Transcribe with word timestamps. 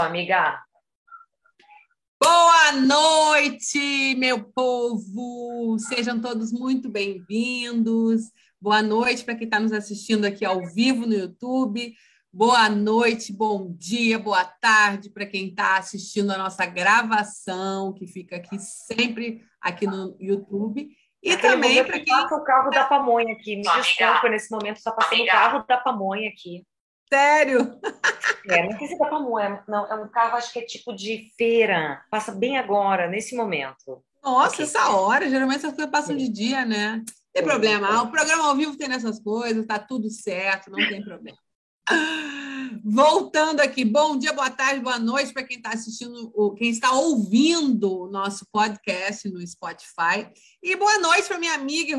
amiga. 0.00 0.62
Boa 2.20 2.72
noite, 2.72 4.14
meu 4.16 4.42
povo! 4.42 5.76
Sejam 5.78 6.20
todos 6.20 6.52
muito 6.52 6.88
bem-vindos. 6.88 8.22
Boa 8.60 8.80
noite 8.80 9.24
para 9.24 9.34
quem 9.34 9.44
está 9.44 9.58
nos 9.60 9.72
assistindo 9.72 10.24
aqui 10.24 10.44
ao 10.44 10.64
vivo 10.66 11.04
no 11.04 11.12
YouTube. 11.12 11.92
Boa 12.32 12.68
noite, 12.68 13.32
bom 13.32 13.74
dia, 13.76 14.18
boa 14.18 14.44
tarde 14.44 15.10
para 15.10 15.26
quem 15.26 15.48
está 15.48 15.76
assistindo 15.76 16.30
a 16.30 16.38
nossa 16.38 16.64
gravação, 16.64 17.92
que 17.92 18.06
fica 18.06 18.36
aqui 18.36 18.58
sempre 18.58 19.44
aqui 19.60 19.86
no 19.86 20.16
YouTube. 20.18 20.88
E 21.22 21.32
Aquele 21.32 21.52
também 21.52 21.84
para 21.84 21.98
quem. 22.00 22.06
Passa 22.06 22.34
o 22.34 22.44
carro 22.44 22.70
da 22.70 22.84
pamonha 22.84 23.34
aqui. 23.34 23.56
Me 23.56 23.62
desculpa, 23.62 24.28
nesse 24.30 24.50
momento 24.50 24.76
está 24.76 24.92
passando 24.92 25.22
o 25.22 25.26
carro 25.26 25.64
da 25.68 25.76
pamonha 25.76 26.30
aqui. 26.30 26.64
Sério? 27.12 27.78
É, 28.48 28.68
não 28.68 28.78
sei 28.78 28.88
se 28.88 28.94
é 28.94 28.98
da 28.98 29.06
pamonha, 29.06 29.62
não, 29.68 29.86
é 29.86 29.94
um 29.94 30.08
carro, 30.08 30.36
acho 30.36 30.52
que 30.52 30.58
é 30.58 30.62
tipo 30.62 30.94
de 30.94 31.30
feira. 31.36 32.04
Passa 32.10 32.32
bem 32.32 32.58
agora, 32.58 33.08
nesse 33.08 33.36
momento. 33.36 34.02
Nossa, 34.22 34.54
okay. 34.54 34.64
essa 34.64 34.90
hora, 34.90 35.28
geralmente 35.28 35.58
essas 35.58 35.74
coisas 35.74 35.90
passam 35.90 36.16
de 36.16 36.28
dia, 36.28 36.64
né? 36.64 36.96
Não 36.96 37.04
tem 37.32 37.42
problema. 37.42 38.02
O 38.02 38.10
programa 38.10 38.46
ao 38.46 38.56
vivo 38.56 38.76
tem 38.76 38.88
nessas 38.88 39.18
coisas, 39.18 39.66
tá 39.66 39.78
tudo 39.78 40.10
certo, 40.10 40.70
não 40.70 40.78
tem 40.78 41.02
problema. 41.02 41.38
Voltando 42.84 43.60
aqui, 43.60 43.84
bom 43.84 44.16
dia, 44.16 44.32
boa 44.32 44.50
tarde, 44.50 44.80
boa 44.80 44.98
noite 44.98 45.32
para 45.32 45.42
quem 45.42 45.56
está 45.56 45.70
assistindo, 45.70 46.32
quem 46.56 46.70
está 46.70 46.92
ouvindo 46.92 48.02
o 48.02 48.10
nosso 48.10 48.46
podcast 48.50 49.28
no 49.28 49.44
Spotify. 49.46 50.28
E 50.62 50.76
boa 50.76 50.98
noite 50.98 51.28
para 51.28 51.38
minha 51.38 51.54
amiga, 51.54 51.96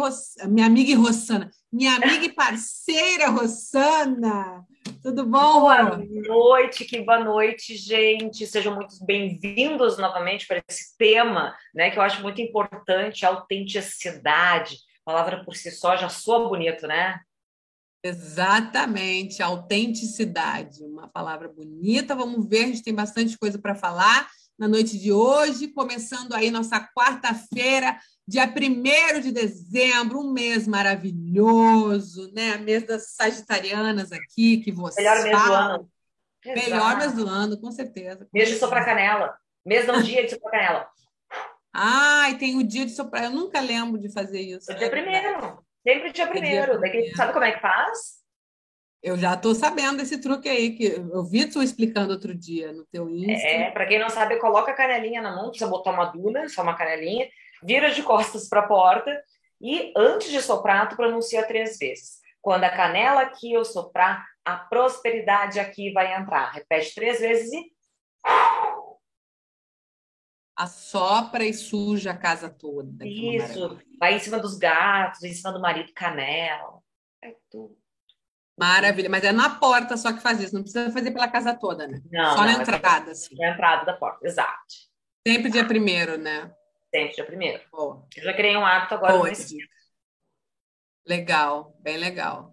minha 0.48 0.66
amiga 0.66 0.96
Rossana, 0.98 1.52
minha 1.74 1.96
amiga 1.96 2.26
e 2.26 2.32
parceira 2.32 3.30
Rossana. 3.30 4.64
Tudo 5.02 5.26
bom? 5.26 5.62
Boa 5.62 5.98
noite, 5.98 6.86
que 6.86 7.02
boa 7.02 7.24
noite, 7.24 7.76
gente. 7.76 8.46
Sejam 8.46 8.76
muito 8.76 9.04
bem-vindos 9.04 9.98
novamente 9.98 10.46
para 10.46 10.62
esse 10.70 10.96
tema, 10.96 11.52
né, 11.74 11.90
que 11.90 11.98
eu 11.98 12.04
acho 12.04 12.22
muito 12.22 12.40
importante, 12.40 13.26
autenticidade. 13.26 14.76
A 15.04 15.12
palavra 15.12 15.44
por 15.44 15.56
si 15.56 15.72
só 15.72 15.98
já 15.98 16.10
soa 16.10 16.48
bonito, 16.48 16.86
né? 16.86 17.20
Exatamente, 18.04 19.42
autenticidade, 19.42 20.84
uma 20.84 21.08
palavra 21.08 21.50
bonita. 21.50 22.16
Vamos 22.16 22.48
ver, 22.48 22.66
a 22.66 22.68
gente 22.68 22.84
tem 22.84 22.94
bastante 22.94 23.36
coisa 23.36 23.58
para 23.58 23.74
falar 23.74 24.30
na 24.58 24.68
noite 24.68 24.98
de 25.00 25.12
hoje, 25.12 25.68
começando 25.70 26.34
aí 26.34 26.52
nossa 26.52 26.80
quarta-feira, 26.80 27.98
dia 28.28 28.46
1 28.46 29.20
de 29.20 29.32
dezembro, 29.32 30.20
um 30.20 30.32
mês 30.32 30.68
maravilhoso, 30.68 32.32
né? 32.34 32.58
Mês 32.58 32.86
das 32.86 33.14
Sagitarianas 33.16 34.12
aqui, 34.12 34.58
que 34.58 34.72
você. 34.72 35.02
Melhor 35.02 35.24
mês 35.24 35.44
do 35.44 35.54
ano. 35.54 35.90
Melhor 36.46 36.98
mês 36.98 37.14
do 37.14 37.28
ano, 37.28 37.60
com 37.60 37.72
certeza. 37.72 38.28
Mês 38.34 38.50
de 38.50 38.56
soprar 38.56 38.86
canela. 38.86 39.36
Mês 39.66 39.88
não 39.88 40.02
dia 40.02 40.24
de 40.24 40.32
soprar 40.32 40.52
canela. 40.52 40.88
E 42.30 42.36
tem 42.36 42.58
o 42.58 42.64
dia 42.64 42.86
de 42.86 42.92
soprar. 42.92 43.24
Eu 43.24 43.32
nunca 43.32 43.60
lembro 43.60 44.00
de 44.00 44.12
fazer 44.12 44.42
isso. 44.42 44.72
O 44.72 44.76
dia 44.76 44.90
primeiro. 44.90 45.64
Sempre 45.86 46.12
dia 46.12 46.28
primeiro. 46.28 46.80
Daqui, 46.80 47.12
sabe 47.16 47.34
como 47.34 47.46
é 47.46 47.52
que 47.54 47.60
faz? 47.60 48.23
Eu 49.04 49.18
já 49.18 49.34
estou 49.34 49.54
sabendo 49.54 49.98
desse 49.98 50.18
truque 50.18 50.48
aí, 50.48 50.78
que 50.78 50.86
eu 50.86 51.26
vi 51.26 51.46
tu 51.46 51.62
explicando 51.62 52.14
outro 52.14 52.34
dia 52.34 52.72
no 52.72 52.86
teu 52.86 53.10
Insta. 53.10 53.46
É, 53.46 53.70
para 53.70 53.86
quem 53.86 54.00
não 54.00 54.10
sabe, 54.10 54.38
coloca 54.38 54.72
a 54.72 54.74
canelinha 54.74 55.22
na 55.22 55.36
mão, 55.36 55.50
precisa 55.50 55.70
botar 55.70 55.92
uma 55.92 56.06
duna, 56.06 56.48
só 56.48 56.64
uma 56.64 56.78
canelinha, 56.78 57.28
vira 57.62 57.92
de 57.92 58.02
costas 58.02 58.48
para 58.48 58.62
a 58.62 58.68
porta 58.68 59.22
e 59.60 59.92
antes 59.98 60.32
de 60.32 60.42
soprar, 60.42 60.88
tu 60.88 60.96
pronuncia 60.96 61.46
três 61.46 61.78
vezes. 61.78 62.22
Quando 62.42 62.64
a 62.64 62.70
canela 62.70 63.24
aqui 63.24 63.52
eu 63.52 63.66
soprar, 63.66 64.26
a 64.46 64.56
prosperidade 64.56 65.60
aqui 65.60 65.92
vai 65.92 66.16
entrar. 66.16 66.52
Repete 66.52 66.96
três 66.96 67.20
vezes 67.20 67.52
e 67.52 67.74
assopra 70.56 71.44
e 71.44 71.54
suja 71.54 72.12
a 72.12 72.18
casa 72.18 72.50
toda. 72.50 73.06
Isso, 73.06 73.78
vai 74.00 74.16
em 74.16 74.20
cima 74.20 74.40
dos 74.40 74.58
gatos, 74.58 75.24
em 75.24 75.34
cima 75.34 75.52
do 75.52 75.60
marido 75.60 75.92
canela. 75.94 76.80
É 77.22 77.36
tudo. 77.50 77.83
Maravilha, 78.58 79.10
mas 79.10 79.24
é 79.24 79.32
na 79.32 79.50
porta 79.50 79.98
só 79.98 80.14
que 80.14 80.22
faz 80.22 80.40
isso, 80.40 80.54
não 80.54 80.62
precisa 80.62 80.92
fazer 80.92 81.12
pela 81.12 81.28
casa 81.28 81.56
toda, 81.56 81.88
né? 81.88 82.00
Não, 82.12 82.34
só 82.34 82.46
não, 82.46 82.46
na 82.46 82.54
entrada, 82.54 83.12
assim. 83.12 83.36
Na 83.36 83.50
entrada 83.50 83.86
da 83.86 83.94
porta, 83.94 84.26
exato. 84.28 84.74
Sempre 85.28 85.50
dia 85.50 85.66
primeiro, 85.66 86.18
né? 86.18 86.54
Sempre 86.94 87.16
dia 87.16 87.26
primeiro. 87.26 87.64
Boa. 87.72 88.06
Eu 88.16 88.24
já 88.24 88.34
criei 88.34 88.56
um 88.56 88.66
hábito 88.66 88.94
agora 88.94 89.14
Boa, 89.14 89.32
Legal, 91.06 91.76
bem 91.82 91.98
legal. 91.98 92.53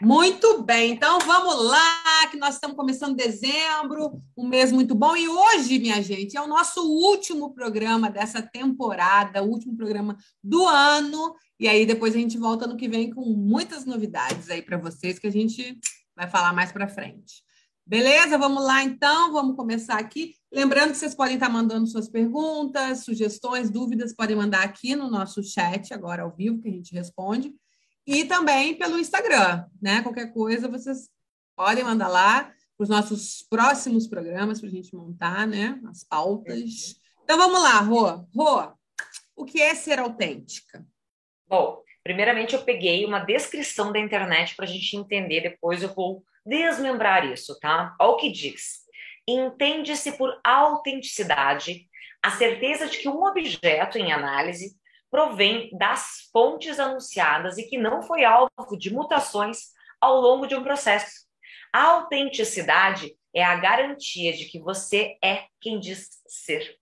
Muito 0.00 0.62
bem, 0.62 0.92
então 0.92 1.18
vamos 1.20 1.64
lá, 1.64 2.26
que 2.30 2.36
nós 2.36 2.54
estamos 2.54 2.76
começando 2.76 3.16
dezembro, 3.16 4.22
um 4.36 4.46
mês 4.46 4.70
muito 4.70 4.94
bom. 4.94 5.16
E 5.16 5.28
hoje, 5.28 5.78
minha 5.78 6.00
gente, 6.02 6.36
é 6.36 6.40
o 6.40 6.46
nosso 6.46 6.80
último 6.82 7.52
programa 7.52 8.10
dessa 8.10 8.40
temporada, 8.40 9.42
o 9.42 9.48
último 9.48 9.76
programa 9.76 10.16
do 10.42 10.66
ano. 10.66 11.34
E 11.58 11.66
aí 11.66 11.84
depois 11.84 12.14
a 12.14 12.18
gente 12.18 12.38
volta 12.38 12.66
no 12.66 12.76
que 12.76 12.88
vem 12.88 13.10
com 13.10 13.22
muitas 13.22 13.84
novidades 13.84 14.48
aí 14.50 14.62
para 14.62 14.78
vocês 14.78 15.18
que 15.18 15.26
a 15.26 15.32
gente 15.32 15.78
vai 16.16 16.28
falar 16.28 16.52
mais 16.52 16.70
para 16.70 16.88
frente. 16.88 17.42
Beleza? 17.84 18.38
Vamos 18.38 18.62
lá 18.64 18.84
então, 18.84 19.32
vamos 19.32 19.56
começar 19.56 19.98
aqui. 19.98 20.34
Lembrando 20.52 20.92
que 20.92 20.98
vocês 20.98 21.14
podem 21.14 21.34
estar 21.34 21.48
mandando 21.48 21.86
suas 21.86 22.08
perguntas, 22.08 23.04
sugestões, 23.04 23.70
dúvidas, 23.70 24.14
podem 24.14 24.36
mandar 24.36 24.62
aqui 24.62 24.94
no 24.94 25.10
nosso 25.10 25.42
chat 25.42 25.92
agora 25.92 26.22
ao 26.22 26.34
vivo 26.34 26.60
que 26.60 26.68
a 26.68 26.72
gente 26.72 26.94
responde 26.94 27.54
e 28.08 28.24
também 28.24 28.74
pelo 28.74 28.98
Instagram, 28.98 29.66
né? 29.82 30.00
Qualquer 30.00 30.32
coisa 30.32 30.66
vocês 30.66 31.10
podem 31.54 31.84
mandar 31.84 32.08
lá 32.08 32.44
para 32.44 32.82
os 32.82 32.88
nossos 32.88 33.42
próximos 33.50 34.06
programas 34.06 34.58
para 34.58 34.70
a 34.70 34.72
gente 34.72 34.96
montar, 34.96 35.46
né? 35.46 35.78
As 35.90 36.04
pautas. 36.04 36.98
Então 37.22 37.36
vamos 37.36 37.62
lá, 37.62 37.80
Rô. 37.80 38.26
Rô, 38.34 38.72
o 39.36 39.44
que 39.44 39.60
é 39.60 39.74
ser 39.74 39.98
autêntica? 39.98 40.86
Bom, 41.46 41.82
primeiramente 42.02 42.54
eu 42.54 42.62
peguei 42.62 43.04
uma 43.04 43.18
descrição 43.18 43.92
da 43.92 43.98
internet 43.98 44.56
para 44.56 44.64
a 44.64 44.68
gente 44.68 44.96
entender, 44.96 45.42
depois 45.42 45.82
eu 45.82 45.92
vou 45.92 46.24
desmembrar 46.46 47.30
isso, 47.30 47.60
tá? 47.60 47.94
Olha 48.00 48.10
o 48.12 48.16
que 48.16 48.32
diz. 48.32 48.86
Entende-se 49.28 50.12
por 50.12 50.40
autenticidade 50.42 51.86
a 52.22 52.30
certeza 52.30 52.86
de 52.86 52.96
que 52.96 53.08
um 53.08 53.22
objeto 53.22 53.98
em 53.98 54.12
análise 54.12 54.78
provém 55.10 55.70
das 55.76 56.28
fontes 56.32 56.78
anunciadas 56.78 57.58
e 57.58 57.64
que 57.64 57.78
não 57.78 58.02
foi 58.02 58.24
alvo 58.24 58.76
de 58.78 58.92
mutações 58.92 59.68
ao 60.00 60.20
longo 60.20 60.46
de 60.46 60.54
um 60.54 60.62
processo. 60.62 61.26
A 61.72 61.82
autenticidade 61.82 63.16
é 63.34 63.44
a 63.44 63.56
garantia 63.56 64.32
de 64.32 64.46
que 64.46 64.58
você 64.58 65.16
é 65.22 65.44
quem 65.60 65.78
diz 65.78 66.08
ser. 66.26 66.76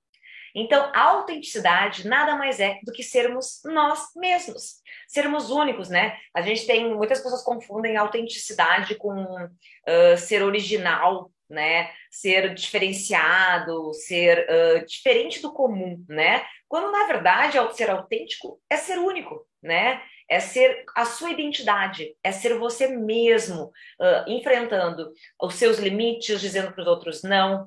Então, 0.58 0.90
a 0.94 1.00
autenticidade 1.10 2.08
nada 2.08 2.34
mais 2.34 2.60
é 2.60 2.80
do 2.82 2.90
que 2.90 3.02
sermos 3.02 3.60
nós 3.62 4.08
mesmos, 4.16 4.76
sermos 5.06 5.50
únicos, 5.50 5.90
né? 5.90 6.16
A 6.32 6.40
gente 6.40 6.66
tem 6.66 6.94
muitas 6.94 7.20
pessoas 7.20 7.42
confundem 7.42 7.96
autenticidade 7.96 8.94
com 8.94 9.22
uh, 9.22 10.16
ser 10.16 10.42
original, 10.42 11.30
né? 11.48 11.90
Ser 12.10 12.54
diferenciado, 12.54 13.92
ser 13.94 14.46
uh, 14.48 14.86
diferente 14.86 15.40
do 15.40 15.52
comum, 15.52 16.04
né? 16.08 16.44
Quando 16.68 16.90
na 16.90 17.06
verdade 17.06 17.58
ser 17.74 17.90
autêntico 17.90 18.60
é 18.68 18.76
ser 18.76 18.98
único, 18.98 19.46
né? 19.62 20.00
É 20.28 20.40
ser 20.40 20.84
a 20.96 21.04
sua 21.04 21.30
identidade, 21.30 22.14
é 22.22 22.32
ser 22.32 22.58
você 22.58 22.88
mesmo, 22.88 23.66
uh, 24.00 24.28
enfrentando 24.28 25.12
os 25.40 25.54
seus 25.54 25.78
limites, 25.78 26.40
dizendo 26.40 26.72
para 26.72 26.82
os 26.82 26.88
outros 26.88 27.22
não, 27.22 27.64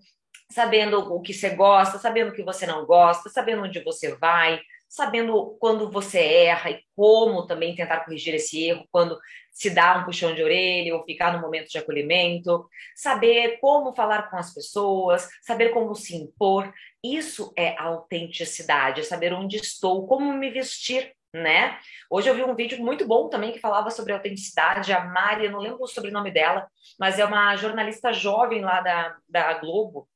sabendo 0.51 1.13
o 1.13 1.21
que 1.21 1.33
você 1.33 1.51
gosta, 1.51 1.97
sabendo 1.97 2.31
o 2.31 2.33
que 2.33 2.43
você 2.43 2.65
não 2.65 2.85
gosta, 2.85 3.29
sabendo 3.29 3.63
onde 3.63 3.83
você 3.83 4.15
vai, 4.17 4.59
sabendo 4.89 5.55
quando 5.59 5.91
você 5.91 6.19
erra 6.19 6.71
e 6.71 6.81
como 6.95 7.45
também 7.45 7.75
tentar 7.75 8.03
corrigir 8.03 8.33
esse 8.33 8.65
erro, 8.65 8.87
quando 8.91 9.17
se 9.51 9.69
dá 9.69 9.99
um 9.99 10.05
puxão 10.05 10.33
de 10.33 10.41
orelha 10.41 10.95
ou 10.95 11.03
ficar 11.03 11.31
no 11.31 11.39
momento 11.39 11.69
de 11.69 11.77
acolhimento, 11.77 12.67
saber 12.95 13.59
como 13.59 13.93
falar 13.93 14.29
com 14.31 14.37
as 14.37 14.51
pessoas, 14.51 15.29
saber 15.43 15.69
como 15.69 15.93
se 15.93 16.15
impor. 16.15 16.73
Isso 17.03 17.53
é 17.55 17.77
autenticidade, 17.79 19.01
é 19.01 19.03
saber 19.03 19.31
onde 19.31 19.57
estou, 19.57 20.07
como 20.07 20.33
me 20.33 20.49
vestir, 20.49 21.13
né? 21.31 21.77
Hoje 22.09 22.27
eu 22.27 22.33
vi 22.33 22.43
um 22.43 22.55
vídeo 22.55 22.83
muito 22.83 23.05
bom 23.05 23.29
também 23.29 23.51
que 23.51 23.59
falava 23.59 23.91
sobre 23.91 24.13
autenticidade. 24.13 24.91
A 24.91 25.05
Mari, 25.05 25.45
eu 25.45 25.51
não 25.51 25.59
lembro 25.59 25.83
o 25.83 25.87
sobrenome 25.87 26.31
dela, 26.31 26.67
mas 26.99 27.19
é 27.19 27.25
uma 27.25 27.55
jornalista 27.55 28.11
jovem 28.11 28.61
lá 28.61 28.81
da, 28.81 29.15
da 29.29 29.53
Globo. 29.59 30.09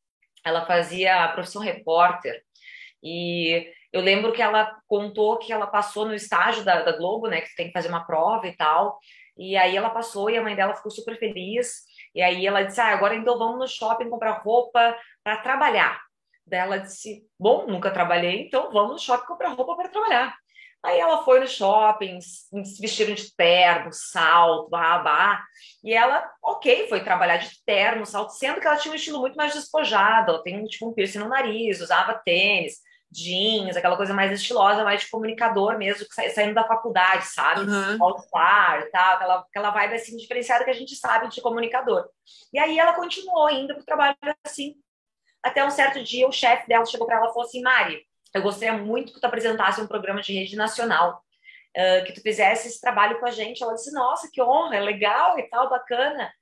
Ela 0.44 0.66
fazia 0.66 1.24
a 1.24 1.28
profissão 1.28 1.62
repórter. 1.62 2.44
E 3.04 3.72
eu 3.94 4.02
lembro 4.02 4.34
que 4.34 4.42
ela 4.42 4.76
contou 4.88 5.38
que 5.38 5.54
ela 5.54 5.68
passou 5.68 6.06
no 6.06 6.16
estágio 6.16 6.66
da, 6.66 6.82
da 6.82 6.98
Globo, 6.98 7.28
né? 7.28 7.42
Que 7.42 7.56
tem 7.56 7.68
que 7.68 7.74
fazer 7.74 7.90
uma 7.90 8.06
prova 8.06 8.48
e 8.48 8.58
tal. 8.58 8.98
E 9.38 9.56
aí 9.56 9.78
ela 9.78 9.92
passou 9.92 10.32
e 10.32 10.38
a 10.38 10.42
mãe 10.42 10.56
dela 10.56 10.74
ficou 10.74 10.92
super 10.92 11.18
feliz. 11.20 11.84
E 12.16 12.22
aí 12.22 12.46
ela 12.46 12.64
disse: 12.64 12.82
Ah, 12.82 12.88
agora 12.88 13.16
então 13.16 13.38
vamos 13.38 13.60
no 13.60 13.68
shopping 13.68 14.10
comprar 14.10 14.42
roupa 14.42 14.98
para 15.24 15.38
trabalhar. 15.38 16.02
Daí 16.46 16.60
ela 16.60 16.78
disse: 16.80 17.24
Bom, 17.40 17.68
nunca 17.68 17.92
trabalhei, 17.92 18.48
então 18.48 18.72
vamos 18.72 18.94
no 18.94 19.00
shopping 19.00 19.28
comprar 19.28 19.50
roupa 19.50 19.76
para 19.76 19.90
trabalhar. 19.90 20.36
Aí 20.84 21.00
ela 21.00 21.24
foi 21.24 21.40
no 21.40 21.48
shopping, 21.48 22.20
se 22.20 22.82
vestiram 22.82 23.14
de 23.14 23.34
terno, 23.36 23.90
salto, 23.94 24.70
babá. 24.70 25.42
E 25.84 25.94
ela, 25.94 26.30
ok, 26.44 26.88
foi 26.90 27.02
trabalhar 27.02 27.38
de 27.38 27.64
terno, 27.64 28.06
salto, 28.06 28.32
sendo 28.32 28.60
que 28.60 28.68
ela 28.68 28.76
tinha 28.76 28.92
um 28.92 28.96
estilo 28.96 29.20
muito 29.20 29.36
mais 29.36 29.54
despojado. 29.54 30.32
Ela 30.32 30.44
tem 30.44 30.62
tipo 30.66 30.90
um 30.90 30.94
piercing 30.94 31.20
no 31.20 31.30
nariz, 31.30 31.80
usava 31.80 32.22
tênis, 32.26 32.80
jeans, 33.14 33.78
aquela 33.78 33.96
coisa 33.96 34.14
mais 34.14 34.32
estilosa, 34.32 34.84
mais 34.84 35.02
de 35.02 35.10
comunicador 35.10 35.78
mesmo, 35.78 36.06
saindo 36.34 36.54
da 36.54 36.68
faculdade, 36.68 37.26
sabe? 37.28 37.62
Uhum. 37.62 38.04
All-star 38.04 38.90
tal, 38.92 39.16
aquela, 39.16 39.40
aquela 39.40 39.70
vibe 39.70 39.96
assim 39.96 40.18
diferenciada 40.18 40.64
que 40.66 40.72
a 40.72 40.76
gente 40.76 40.96
sabe 40.96 41.30
de 41.30 41.42
comunicador. 41.42 42.10
E 42.52 42.60
aí 42.60 42.80
ela 42.80 42.94
continuou 42.94 43.50
indo 43.50 43.76
pro 43.76 43.86
trabalho 43.86 44.16
assim. 44.46 44.76
Até 45.42 45.64
um 45.64 45.70
certo 45.70 46.04
dia 46.04 46.28
o 46.28 46.32
chefe 46.32 46.68
dela 46.68 46.86
chegou 46.86 47.06
para 47.06 47.18
ela 47.18 47.28
e 47.28 47.34
falou 47.34 47.44
assim: 47.44 47.62
Mari, 47.62 48.02
eu 48.34 48.42
gostaria 48.42 48.74
muito 48.74 49.14
que 49.14 49.20
tu 49.20 49.26
apresentasse 49.26 49.80
um 49.80 49.88
programa 49.88 50.22
de 50.22 50.34
rede 50.34 50.56
nacional, 50.56 51.24
uh, 51.78 52.06
que 52.06 52.14
tu 52.14 52.22
fizesse 52.22 52.68
esse 52.68 52.82
trabalho 52.82 53.20
com 53.20 53.28
a 53.28 53.32
gente. 53.32 53.62
Ela 53.62 53.76
disse, 53.76 53.94
nossa, 53.94 54.30
que 54.32 54.42
honra, 54.42 54.78
é 54.78 54.80
legal 54.80 55.38
e 55.38 55.44
tal, 55.44 55.70
bacana. 55.70 56.34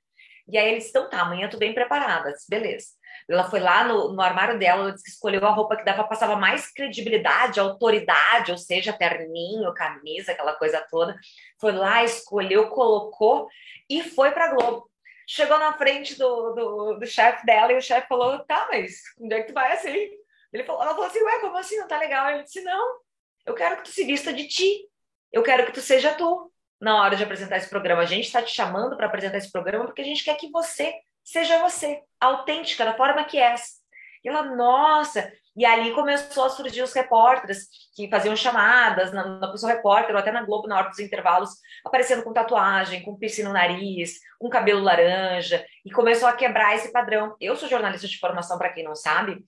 E 0.48 0.56
aí 0.56 0.72
eles, 0.72 0.88
então 0.88 1.08
tá, 1.08 1.20
amanhã 1.20 1.48
tu 1.48 1.58
bem 1.58 1.74
preparada. 1.74 2.32
Disse, 2.32 2.48
beleza. 2.48 2.86
Ela 3.28 3.44
foi 3.44 3.60
lá 3.60 3.84
no, 3.84 4.12
no 4.12 4.20
armário 4.20 4.58
dela, 4.58 4.82
ela 4.82 4.92
disse 4.92 5.04
que 5.04 5.10
escolheu 5.10 5.44
a 5.46 5.50
roupa 5.50 5.76
que 5.76 5.84
dava, 5.84 6.04
passava 6.04 6.36
mais 6.36 6.72
credibilidade, 6.72 7.60
autoridade, 7.60 8.50
ou 8.50 8.58
seja, 8.58 8.92
terninho, 8.92 9.74
camisa, 9.74 10.32
aquela 10.32 10.54
coisa 10.54 10.84
toda. 10.90 11.16
Foi 11.60 11.72
lá, 11.72 12.04
escolheu, 12.04 12.68
colocou 12.68 13.48
e 13.88 14.02
foi 14.02 14.30
pra 14.32 14.54
Globo. 14.54 14.90
Chegou 15.26 15.58
na 15.58 15.72
frente 15.74 16.18
do, 16.18 16.52
do, 16.52 16.94
do 16.98 17.06
chefe 17.06 17.46
dela 17.46 17.72
e 17.72 17.78
o 17.78 17.82
chefe 17.82 18.08
falou: 18.08 18.40
tá, 18.40 18.68
mas 18.70 19.00
onde 19.20 19.34
é 19.34 19.40
que 19.40 19.48
tu 19.48 19.54
vai 19.54 19.72
assim? 19.72 20.10
Ele 20.52 20.64
falou, 20.64 20.82
ela 20.82 20.90
falou 20.92 21.06
assim, 21.06 21.22
ué, 21.22 21.40
como 21.40 21.56
assim? 21.56 21.76
Não 21.78 21.88
tá 21.88 21.98
legal? 21.98 22.30
Ele 22.30 22.42
disse, 22.42 22.60
não, 22.60 22.98
eu 23.46 23.54
quero 23.54 23.78
que 23.78 23.84
tu 23.84 23.90
se 23.90 24.04
vista 24.04 24.32
de 24.32 24.46
ti. 24.46 24.88
Eu 25.32 25.42
quero 25.42 25.64
que 25.64 25.72
tu 25.72 25.80
seja 25.80 26.14
tu. 26.14 26.52
Na 26.78 27.00
hora 27.00 27.16
de 27.16 27.22
apresentar 27.22 27.56
esse 27.56 27.70
programa, 27.70 28.02
a 28.02 28.06
gente 28.06 28.26
está 28.26 28.42
te 28.42 28.52
chamando 28.52 28.96
para 28.96 29.06
apresentar 29.06 29.38
esse 29.38 29.50
programa 29.50 29.86
porque 29.86 30.02
a 30.02 30.04
gente 30.04 30.24
quer 30.24 30.36
que 30.36 30.50
você 30.50 30.92
seja 31.24 31.58
você, 31.58 32.00
autêntica, 32.20 32.84
da 32.84 32.94
forma 32.94 33.24
que 33.24 33.38
és. 33.38 33.80
E 34.24 34.28
ela, 34.28 34.42
nossa! 34.42 35.32
E 35.54 35.66
ali 35.66 35.92
começou 35.92 36.44
a 36.44 36.50
surgir 36.50 36.82
os 36.82 36.94
repórteres 36.94 37.68
que 37.94 38.08
faziam 38.08 38.34
chamadas 38.34 39.12
na, 39.12 39.38
na 39.38 39.50
pessoa 39.50 39.72
repórter 39.72 40.14
ou 40.14 40.20
até 40.20 40.32
na 40.32 40.42
Globo 40.42 40.66
na 40.66 40.78
hora 40.78 40.88
dos 40.88 40.98
intervalos, 40.98 41.50
aparecendo 41.84 42.22
com 42.22 42.32
tatuagem, 42.32 43.02
com 43.02 43.18
piercing 43.18 43.42
no 43.42 43.52
nariz, 43.52 44.18
um 44.40 44.48
cabelo 44.48 44.80
laranja, 44.80 45.62
e 45.84 45.90
começou 45.90 46.26
a 46.26 46.32
quebrar 46.32 46.74
esse 46.74 46.90
padrão. 46.90 47.36
Eu 47.38 47.54
sou 47.54 47.68
jornalista 47.68 48.08
de 48.08 48.18
formação, 48.18 48.56
para 48.56 48.72
quem 48.72 48.82
não 48.82 48.94
sabe, 48.94 49.44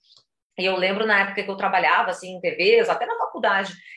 e 0.57 0.65
eu 0.65 0.77
lembro 0.77 1.05
na 1.05 1.21
época 1.21 1.43
que 1.43 1.49
eu 1.49 1.57
trabalhava 1.57 2.11
assim 2.11 2.35
em 2.35 2.39
TVs, 2.39 2.87
até 2.87 3.05
na 3.05 3.15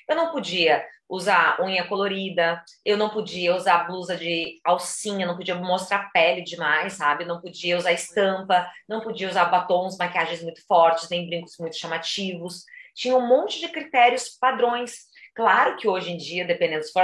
eu 0.09 0.17
não 0.17 0.31
podia 0.31 0.85
usar 1.09 1.59
unha 1.61 1.87
colorida, 1.87 2.63
eu 2.85 2.97
não 2.97 3.09
podia 3.09 3.55
usar 3.55 3.87
blusa 3.87 4.17
de 4.17 4.61
alcinha, 4.65 5.27
não 5.27 5.37
podia 5.37 5.55
mostrar 5.55 6.11
pele 6.13 6.43
demais, 6.43 6.95
sabe? 6.95 7.25
Não 7.25 7.41
podia 7.41 7.79
usar 7.79 7.93
estampa, 7.93 8.69
não 8.87 9.01
podia 9.01 9.29
usar 9.29 9.47
batons, 9.47 9.97
maquiagens 9.97 10.43
muito 10.43 10.65
fortes, 10.67 11.09
nem 11.09 11.27
brincos 11.27 11.57
muito 11.59 11.77
chamativos. 11.77 12.65
Tinha 12.95 13.17
um 13.17 13.27
monte 13.27 13.61
de 13.61 13.69
critérios 13.69 14.29
padrões. 14.29 15.07
Claro 15.35 15.77
que 15.77 15.89
hoje 15.89 16.11
em 16.13 16.17
dia, 16.17 16.45
dependendo, 16.45 16.83
se 16.83 16.93
for 16.93 17.03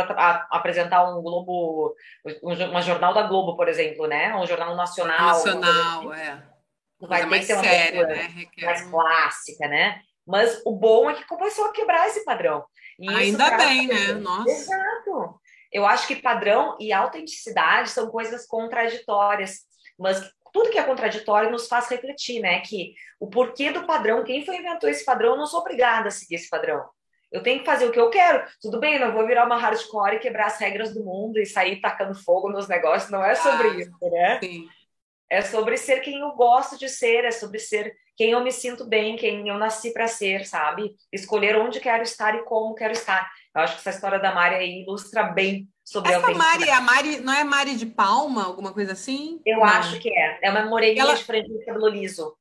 apresentar 0.50 1.08
um 1.08 1.22
Globo, 1.22 1.94
um, 2.42 2.82
jornal 2.82 3.14
da 3.14 3.22
Globo, 3.22 3.56
por 3.56 3.68
exemplo, 3.68 4.06
né? 4.06 4.34
Um 4.36 4.46
jornal 4.46 4.74
nacional. 4.74 5.28
Nacional, 5.28 6.10
assim, 6.10 6.20
é 6.20 6.54
vai 7.00 7.28
ter 7.28 7.40
que 7.40 7.46
ter 7.46 7.54
uma 7.54 7.64
séria, 7.64 8.06
né? 8.06 8.46
mais 8.62 8.82
clássica, 8.82 9.68
né? 9.68 10.00
Mas 10.26 10.62
o 10.64 10.72
bom 10.72 11.10
é 11.10 11.14
que 11.14 11.26
começou 11.26 11.66
a 11.66 11.72
quebrar 11.72 12.06
esse 12.08 12.24
padrão. 12.24 12.64
E 12.98 13.08
Ainda 13.08 13.56
bem, 13.56 13.86
né? 13.86 14.12
Nossa. 14.14 14.50
Exato. 14.50 15.40
Eu 15.72 15.84
acho 15.84 16.06
que 16.06 16.16
padrão 16.16 16.76
e 16.80 16.92
autenticidade 16.92 17.90
são 17.90 18.08
coisas 18.08 18.46
contraditórias, 18.46 19.62
mas 19.98 20.20
tudo 20.52 20.70
que 20.70 20.78
é 20.78 20.84
contraditório 20.84 21.50
nos 21.50 21.66
faz 21.66 21.88
refletir, 21.88 22.40
né? 22.40 22.60
Que 22.60 22.94
o 23.18 23.28
porquê 23.28 23.72
do 23.72 23.84
padrão, 23.84 24.22
quem 24.22 24.46
foi 24.46 24.56
inventou 24.56 24.88
esse 24.88 25.04
padrão, 25.04 25.30
eu 25.30 25.36
não 25.36 25.46
sou 25.46 25.60
obrigada 25.60 26.08
a 26.08 26.12
seguir 26.12 26.36
esse 26.36 26.48
padrão. 26.48 26.88
Eu 27.32 27.42
tenho 27.42 27.58
que 27.58 27.66
fazer 27.66 27.86
o 27.86 27.90
que 27.90 27.98
eu 27.98 28.10
quero. 28.10 28.46
Tudo 28.62 28.78
bem, 28.78 29.00
não 29.00 29.12
vou 29.12 29.26
virar 29.26 29.44
uma 29.44 29.58
hardcore 29.58 30.14
e 30.14 30.18
quebrar 30.20 30.46
as 30.46 30.58
regras 30.60 30.94
do 30.94 31.02
mundo 31.02 31.40
e 31.40 31.44
sair 31.44 31.80
tacando 31.80 32.14
fogo 32.14 32.48
nos 32.48 32.68
negócios, 32.68 33.10
não 33.10 33.24
é 33.24 33.34
sobre 33.34 33.68
ah, 33.68 33.74
isso, 33.74 33.90
né? 34.02 34.38
Sim. 34.40 34.68
É 35.34 35.42
sobre 35.42 35.76
ser 35.76 36.00
quem 36.00 36.20
eu 36.20 36.30
gosto 36.32 36.78
de 36.78 36.88
ser, 36.88 37.24
é 37.24 37.32
sobre 37.32 37.58
ser 37.58 37.92
quem 38.16 38.30
eu 38.30 38.40
me 38.40 38.52
sinto 38.52 38.84
bem, 38.84 39.16
quem 39.16 39.48
eu 39.48 39.58
nasci 39.58 39.92
para 39.92 40.06
ser, 40.06 40.46
sabe? 40.46 40.94
Escolher 41.12 41.56
onde 41.56 41.80
quero 41.80 42.04
estar 42.04 42.36
e 42.36 42.44
como 42.44 42.74
quero 42.76 42.92
estar. 42.92 43.28
Eu 43.52 43.62
acho 43.62 43.74
que 43.74 43.80
essa 43.80 43.90
história 43.90 44.20
da 44.20 44.32
Mari 44.32 44.54
aí 44.54 44.82
ilustra 44.82 45.24
bem 45.24 45.68
sobre 45.84 46.12
essa 46.12 46.30
a 46.30 46.34
Mari, 46.34 46.70
a 46.70 46.80
Mari, 46.80 47.20
não 47.20 47.32
é 47.32 47.42
Mari 47.42 47.74
de 47.74 47.86
Palma, 47.86 48.44
alguma 48.44 48.72
coisa 48.72 48.92
assim? 48.92 49.40
Eu 49.44 49.58
não. 49.58 49.64
acho 49.64 49.98
que 49.98 50.08
é. 50.08 50.38
É 50.40 50.50
uma 50.50 50.64
moreninha 50.66 51.02
Ela... 51.02 51.14
de 51.14 51.24
frente 51.24 51.48
de 51.48 51.64
cabelo 51.64 51.88
liso. 51.88 52.36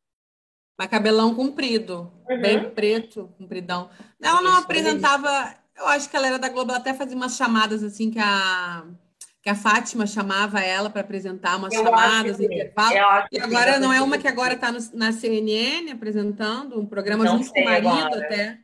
Mas 0.78 0.88
cabelão 0.88 1.34
comprido, 1.34 2.12
uhum. 2.30 2.42
bem 2.42 2.70
preto, 2.70 3.34
compridão. 3.40 3.90
Ela 4.22 4.42
não 4.42 4.52
Isso, 4.52 4.64
apresentava, 4.64 5.56
eu 5.78 5.88
acho 5.88 6.10
que 6.10 6.16
ela 6.16 6.28
era 6.28 6.40
da 6.40 6.50
Globo, 6.50 6.72
ela 6.72 6.80
até 6.80 6.94
fazia 6.94 7.16
umas 7.16 7.36
chamadas 7.36 7.84
assim 7.84 8.12
que 8.12 8.20
a 8.20 8.86
que 9.44 9.50
a 9.50 9.56
Fátima 9.56 10.08
chamava 10.08 10.62
ela 10.62 10.90
para 10.90 11.02
apresentar 11.02 11.58
umas 11.58 11.74
eu 11.74 11.84
chamadas, 11.84 12.40
intervalo. 12.40 13.28
E 13.30 13.38
agora 13.38 13.78
não 13.78 13.92
é 13.92 14.02
uma 14.02 14.18
que 14.18 14.28
agora 14.28 14.54
está 14.54 14.74
na 14.94 15.12
CNN 15.12 15.92
apresentando 15.92 16.80
um 16.80 16.86
programa 16.86 17.26
não 17.26 17.38
junto 17.38 17.52
com 17.52 17.60
o 17.60 17.66
marido 17.66 17.90
agora. 17.90 18.26
até. 18.26 18.58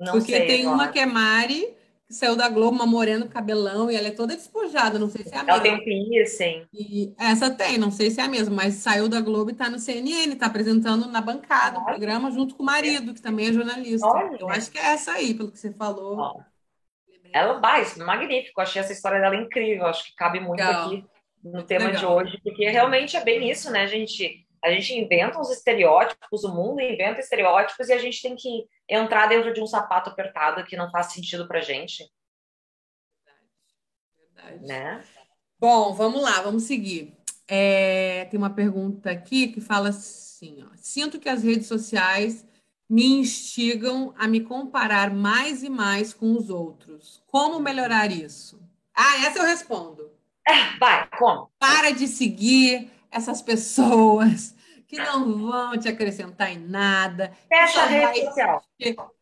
Não 0.00 0.12
porque 0.14 0.40
tem 0.40 0.62
agora. 0.62 0.74
uma 0.74 0.88
que 0.88 0.98
é 0.98 1.04
Mari, 1.04 1.68
que 2.06 2.14
saiu 2.14 2.34
da 2.34 2.48
Globo, 2.48 2.74
uma 2.74 2.86
morena 2.86 3.26
cabelão, 3.26 3.90
e 3.90 3.94
ela 3.94 4.08
é 4.08 4.10
toda 4.10 4.34
despojada, 4.34 4.98
não 4.98 5.10
sei 5.10 5.22
se 5.22 5.34
é 5.34 5.38
a 5.38 5.44
mesma. 5.44 5.52
Ela 5.52 5.62
tem 5.62 5.84
piercing. 5.84 6.66
E 6.72 7.12
essa 7.18 7.50
tem, 7.50 7.76
não 7.76 7.90
sei 7.90 8.10
se 8.10 8.18
é 8.18 8.24
a 8.24 8.28
mesma, 8.28 8.56
mas 8.56 8.76
saiu 8.76 9.10
da 9.10 9.20
Globo 9.20 9.50
e 9.50 9.52
está 9.52 9.68
no 9.68 9.78
CNN, 9.78 10.32
está 10.32 10.46
apresentando 10.46 11.08
na 11.08 11.20
bancada 11.20 11.78
o 11.78 11.84
programa 11.84 12.30
junto 12.30 12.54
com 12.54 12.62
o 12.62 12.66
marido, 12.66 13.12
que 13.12 13.20
também 13.20 13.48
é 13.48 13.52
jornalista. 13.52 14.06
Olha. 14.06 14.38
Eu 14.40 14.48
acho 14.48 14.70
que 14.70 14.78
é 14.78 14.94
essa 14.94 15.12
aí, 15.12 15.34
pelo 15.34 15.52
que 15.52 15.58
você 15.58 15.70
falou. 15.72 16.16
Olha. 16.16 16.51
Ela, 17.32 17.80
isso 17.80 18.00
é 18.00 18.04
magnífico. 18.04 18.60
Achei 18.60 18.80
essa 18.80 18.92
história 18.92 19.20
dela 19.20 19.36
incrível. 19.36 19.86
Acho 19.86 20.04
que 20.04 20.14
cabe 20.14 20.40
muito 20.40 20.60
Legal. 20.60 20.86
aqui 20.86 21.04
no 21.42 21.62
tema 21.62 21.86
Legal. 21.86 22.00
de 22.00 22.06
hoje, 22.06 22.40
porque 22.42 22.68
realmente 22.68 23.16
é 23.16 23.24
bem 23.24 23.50
isso, 23.50 23.70
né, 23.70 23.86
gente? 23.86 24.46
A 24.62 24.70
gente 24.70 24.94
inventa 24.94 25.40
uns 25.40 25.50
estereótipos, 25.50 26.44
o 26.44 26.54
mundo 26.54 26.80
inventa 26.80 27.20
estereótipos 27.20 27.88
e 27.88 27.92
a 27.92 27.98
gente 27.98 28.22
tem 28.22 28.36
que 28.36 28.64
entrar 28.88 29.26
dentro 29.26 29.52
de 29.52 29.60
um 29.60 29.66
sapato 29.66 30.10
apertado 30.10 30.64
que 30.64 30.76
não 30.76 30.88
faz 30.90 31.12
sentido 31.12 31.48
pra 31.48 31.60
gente. 31.60 32.08
Verdade. 33.24 34.58
Verdade. 34.58 34.66
Né? 34.66 35.04
Bom, 35.58 35.92
vamos 35.92 36.22
lá, 36.22 36.40
vamos 36.42 36.62
seguir. 36.62 37.16
É, 37.48 38.26
tem 38.26 38.38
uma 38.38 38.50
pergunta 38.50 39.10
aqui 39.10 39.48
que 39.48 39.60
fala 39.60 39.88
assim: 39.88 40.62
ó, 40.62 40.68
sinto 40.76 41.18
que 41.18 41.28
as 41.28 41.42
redes 41.42 41.66
sociais 41.66 42.46
me 42.92 43.06
instigam 43.06 44.12
a 44.18 44.28
me 44.28 44.40
comparar 44.40 45.10
mais 45.10 45.62
e 45.62 45.70
mais 45.70 46.12
com 46.12 46.36
os 46.36 46.50
outros. 46.50 47.22
Como 47.26 47.58
melhorar 47.58 48.12
isso? 48.12 48.60
Ah, 48.94 49.24
essa 49.24 49.38
eu 49.38 49.46
respondo. 49.46 50.10
É, 50.46 50.76
vai, 50.78 51.08
como? 51.18 51.50
Para 51.58 51.92
de 51.92 52.06
seguir 52.06 52.90
essas 53.10 53.40
pessoas 53.40 54.54
que 54.86 54.98
não 54.98 55.38
vão 55.38 55.78
te 55.78 55.88
acrescentar 55.88 56.52
em 56.52 56.58
nada. 56.58 57.32
Fecha 57.48 57.80
a 57.80 57.86
rede 57.86 58.26
social. 58.26 58.62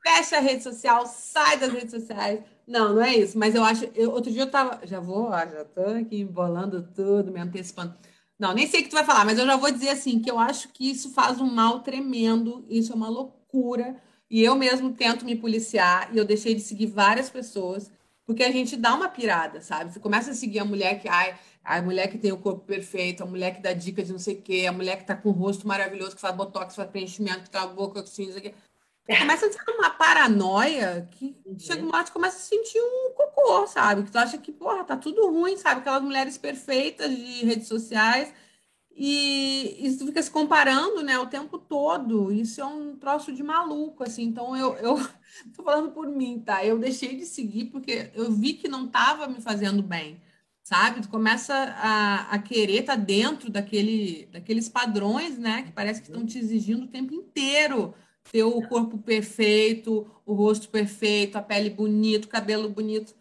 Fecha 0.02 0.36
a 0.38 0.40
rede 0.40 0.64
social, 0.64 1.06
sai 1.06 1.56
das 1.56 1.72
redes 1.72 1.92
sociais. 1.92 2.40
Não, 2.66 2.94
não 2.94 3.02
é 3.02 3.14
isso. 3.14 3.38
Mas 3.38 3.54
eu 3.54 3.62
acho. 3.62 3.84
Eu, 3.94 4.10
outro 4.10 4.32
dia 4.32 4.42
eu 4.42 4.50
tava. 4.50 4.84
Já 4.84 4.98
vou, 4.98 5.28
ó, 5.28 5.38
já 5.46 5.64
tô 5.64 5.82
aqui 5.82 6.22
embolando 6.22 6.82
tudo, 6.92 7.30
me 7.30 7.38
antecipando. 7.38 7.94
Não, 8.36 8.52
nem 8.52 8.66
sei 8.66 8.80
o 8.80 8.82
que 8.82 8.90
tu 8.90 8.94
vai 8.94 9.04
falar, 9.04 9.24
mas 9.24 9.38
eu 9.38 9.46
já 9.46 9.54
vou 9.54 9.70
dizer 9.70 9.90
assim 9.90 10.18
que 10.18 10.28
eu 10.28 10.40
acho 10.40 10.70
que 10.70 10.90
isso 10.90 11.12
faz 11.12 11.40
um 11.40 11.48
mal 11.48 11.80
tremendo. 11.80 12.66
Isso 12.68 12.92
é 12.92 12.96
uma 12.96 13.08
loucura 13.08 13.39
loucura. 13.52 13.96
E 14.30 14.42
eu 14.42 14.54
mesmo 14.54 14.92
tento 14.92 15.24
me 15.24 15.34
policiar 15.34 16.08
e 16.12 16.18
eu 16.18 16.24
deixei 16.24 16.54
de 16.54 16.60
seguir 16.60 16.86
várias 16.86 17.28
pessoas, 17.28 17.90
porque 18.24 18.44
a 18.44 18.50
gente 18.52 18.76
dá 18.76 18.94
uma 18.94 19.08
pirada, 19.08 19.60
sabe? 19.60 19.92
Você 19.92 19.98
começa 19.98 20.30
a 20.30 20.34
seguir 20.34 20.60
a 20.60 20.64
mulher 20.64 21.00
que, 21.00 21.08
ai, 21.08 21.36
a 21.64 21.82
mulher 21.82 22.08
que 22.08 22.16
tem 22.16 22.30
o 22.30 22.38
corpo 22.38 22.64
perfeito, 22.64 23.24
a 23.24 23.26
mulher 23.26 23.54
que 23.56 23.60
dá 23.60 23.72
dica 23.72 24.04
de 24.04 24.12
não 24.12 24.20
sei 24.20 24.36
o 24.36 24.42
quê, 24.42 24.66
a 24.68 24.72
mulher 24.72 24.98
que 24.98 25.04
tá 25.04 25.16
com 25.16 25.30
o 25.30 25.32
rosto 25.32 25.66
maravilhoso, 25.66 26.14
que 26.14 26.20
faz 26.20 26.34
botox, 26.34 26.76
faz 26.76 26.88
preenchimento, 26.88 27.42
que 27.42 27.50
tem 27.50 27.60
a 27.60 27.66
boca 27.66 28.00
assim, 28.00 28.26
não 28.26 28.32
sei 28.32 28.40
o 28.40 28.42
quê. 28.42 28.54
Começa 29.18 29.46
a 29.46 29.52
ser 29.52 29.58
uma 29.72 29.90
paranoia 29.90 31.08
que 31.10 31.36
uhum. 31.44 31.58
chega 31.58 31.82
uma 31.82 31.96
hora 31.96 32.04
que 32.04 32.12
começa 32.12 32.36
a 32.36 32.40
sentir 32.40 32.78
um 32.78 33.12
cocô, 33.16 33.66
sabe? 33.66 34.04
Que 34.04 34.12
tu 34.12 34.18
acha 34.18 34.38
que, 34.38 34.52
porra, 34.52 34.84
tá 34.84 34.96
tudo 34.96 35.28
ruim, 35.28 35.56
sabe? 35.56 35.80
Aquelas 35.80 36.02
mulheres 36.02 36.38
perfeitas 36.38 37.10
de 37.10 37.44
redes 37.44 37.66
sociais 37.66 38.32
e 39.02 39.78
isso 39.86 40.04
fica 40.04 40.22
se 40.22 40.30
comparando, 40.30 41.02
né, 41.02 41.18
o 41.18 41.26
tempo 41.26 41.56
todo. 41.56 42.30
Isso 42.30 42.60
é 42.60 42.66
um 42.66 42.94
troço 42.96 43.32
de 43.32 43.42
maluco, 43.42 44.04
assim. 44.04 44.24
Então 44.24 44.54
eu, 44.54 44.74
eu 44.74 44.96
tô 45.56 45.62
falando 45.62 45.90
por 45.90 46.06
mim, 46.06 46.38
tá? 46.44 46.62
Eu 46.62 46.78
deixei 46.78 47.16
de 47.16 47.24
seguir 47.24 47.70
porque 47.70 48.10
eu 48.14 48.30
vi 48.30 48.52
que 48.52 48.68
não 48.68 48.84
estava 48.84 49.26
me 49.26 49.40
fazendo 49.40 49.82
bem, 49.82 50.20
sabe? 50.62 51.00
Tu 51.00 51.08
começa 51.08 51.54
a, 51.54 52.30
a 52.30 52.38
querer 52.40 52.80
estar 52.80 52.98
tá 52.98 53.02
dentro 53.02 53.50
daquele, 53.50 54.28
daqueles 54.30 54.68
padrões, 54.68 55.38
né, 55.38 55.62
que 55.62 55.72
parece 55.72 56.02
que 56.02 56.08
estão 56.08 56.26
te 56.26 56.38
exigindo 56.38 56.84
o 56.84 56.88
tempo 56.88 57.14
inteiro. 57.14 57.94
Ter 58.30 58.42
o 58.44 58.60
corpo 58.68 58.98
perfeito, 58.98 60.06
o 60.26 60.34
rosto 60.34 60.68
perfeito, 60.68 61.38
a 61.38 61.42
pele 61.42 61.70
bonita, 61.70 62.26
o 62.26 62.30
cabelo 62.30 62.68
bonito. 62.68 63.14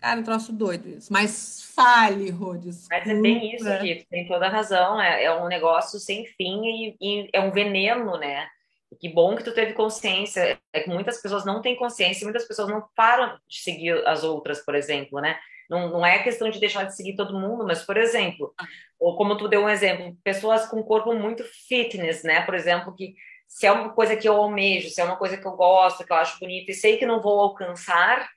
Cara, 0.00 0.20
um 0.20 0.22
troço 0.22 0.52
doido 0.52 0.88
isso. 0.88 1.12
Mas 1.12 1.62
fale, 1.74 2.30
Rhodes. 2.30 2.86
Mas 2.90 3.06
é 3.08 3.14
bem 3.14 3.54
isso 3.54 3.68
aqui, 3.68 4.06
tem 4.10 4.26
toda 4.26 4.46
a 4.46 4.50
razão. 4.50 5.00
É, 5.00 5.24
é 5.24 5.34
um 5.34 5.48
negócio 5.48 5.98
sem 5.98 6.26
fim 6.26 6.62
e, 6.64 6.96
e, 7.00 7.30
é 7.32 7.40
um 7.40 7.50
veneno, 7.50 8.16
né? 8.18 8.46
E 8.92 8.96
que 8.96 9.08
bom 9.08 9.34
que 9.34 9.44
tu 9.44 9.52
teve 9.52 9.72
consciência. 9.72 10.58
É 10.72 10.80
que 10.80 10.90
muitas 10.90 11.20
pessoas 11.20 11.44
não 11.44 11.60
têm 11.60 11.76
consciência, 11.76 12.24
muitas 12.24 12.46
pessoas 12.46 12.68
não 12.68 12.84
param 12.94 13.38
de 13.48 13.58
seguir 13.58 14.06
as 14.06 14.22
outras, 14.22 14.64
por 14.64 14.74
exemplo, 14.74 15.20
né? 15.20 15.38
Não, 15.68 15.90
não 15.90 16.06
é 16.06 16.22
questão 16.22 16.48
de 16.48 16.60
deixar 16.60 16.84
de 16.84 16.94
seguir 16.94 17.16
todo 17.16 17.38
mundo, 17.38 17.64
mas, 17.66 17.82
por 17.82 17.96
exemplo, 17.96 18.54
ou 19.00 19.16
como 19.16 19.36
tu 19.36 19.48
deu 19.48 19.62
um 19.62 19.68
exemplo, 19.68 20.16
pessoas 20.22 20.66
com 20.66 20.82
corpo 20.82 21.12
muito 21.14 21.42
fitness, 21.68 22.22
né? 22.22 22.42
Por 22.42 22.54
exemplo, 22.54 22.94
que 22.94 23.14
se 23.48 23.66
é 23.66 23.72
uma 23.72 23.90
coisa 23.90 24.16
que 24.16 24.28
eu 24.28 24.36
almejo, 24.36 24.90
se 24.90 25.00
é 25.00 25.04
uma 25.04 25.16
coisa 25.16 25.36
que 25.36 25.46
eu 25.46 25.52
gosto, 25.52 26.04
que 26.04 26.12
eu 26.12 26.16
acho 26.16 26.38
bonita 26.38 26.70
e 26.70 26.74
sei 26.74 26.96
que 26.96 27.06
não 27.06 27.20
vou 27.20 27.40
alcançar, 27.40 28.28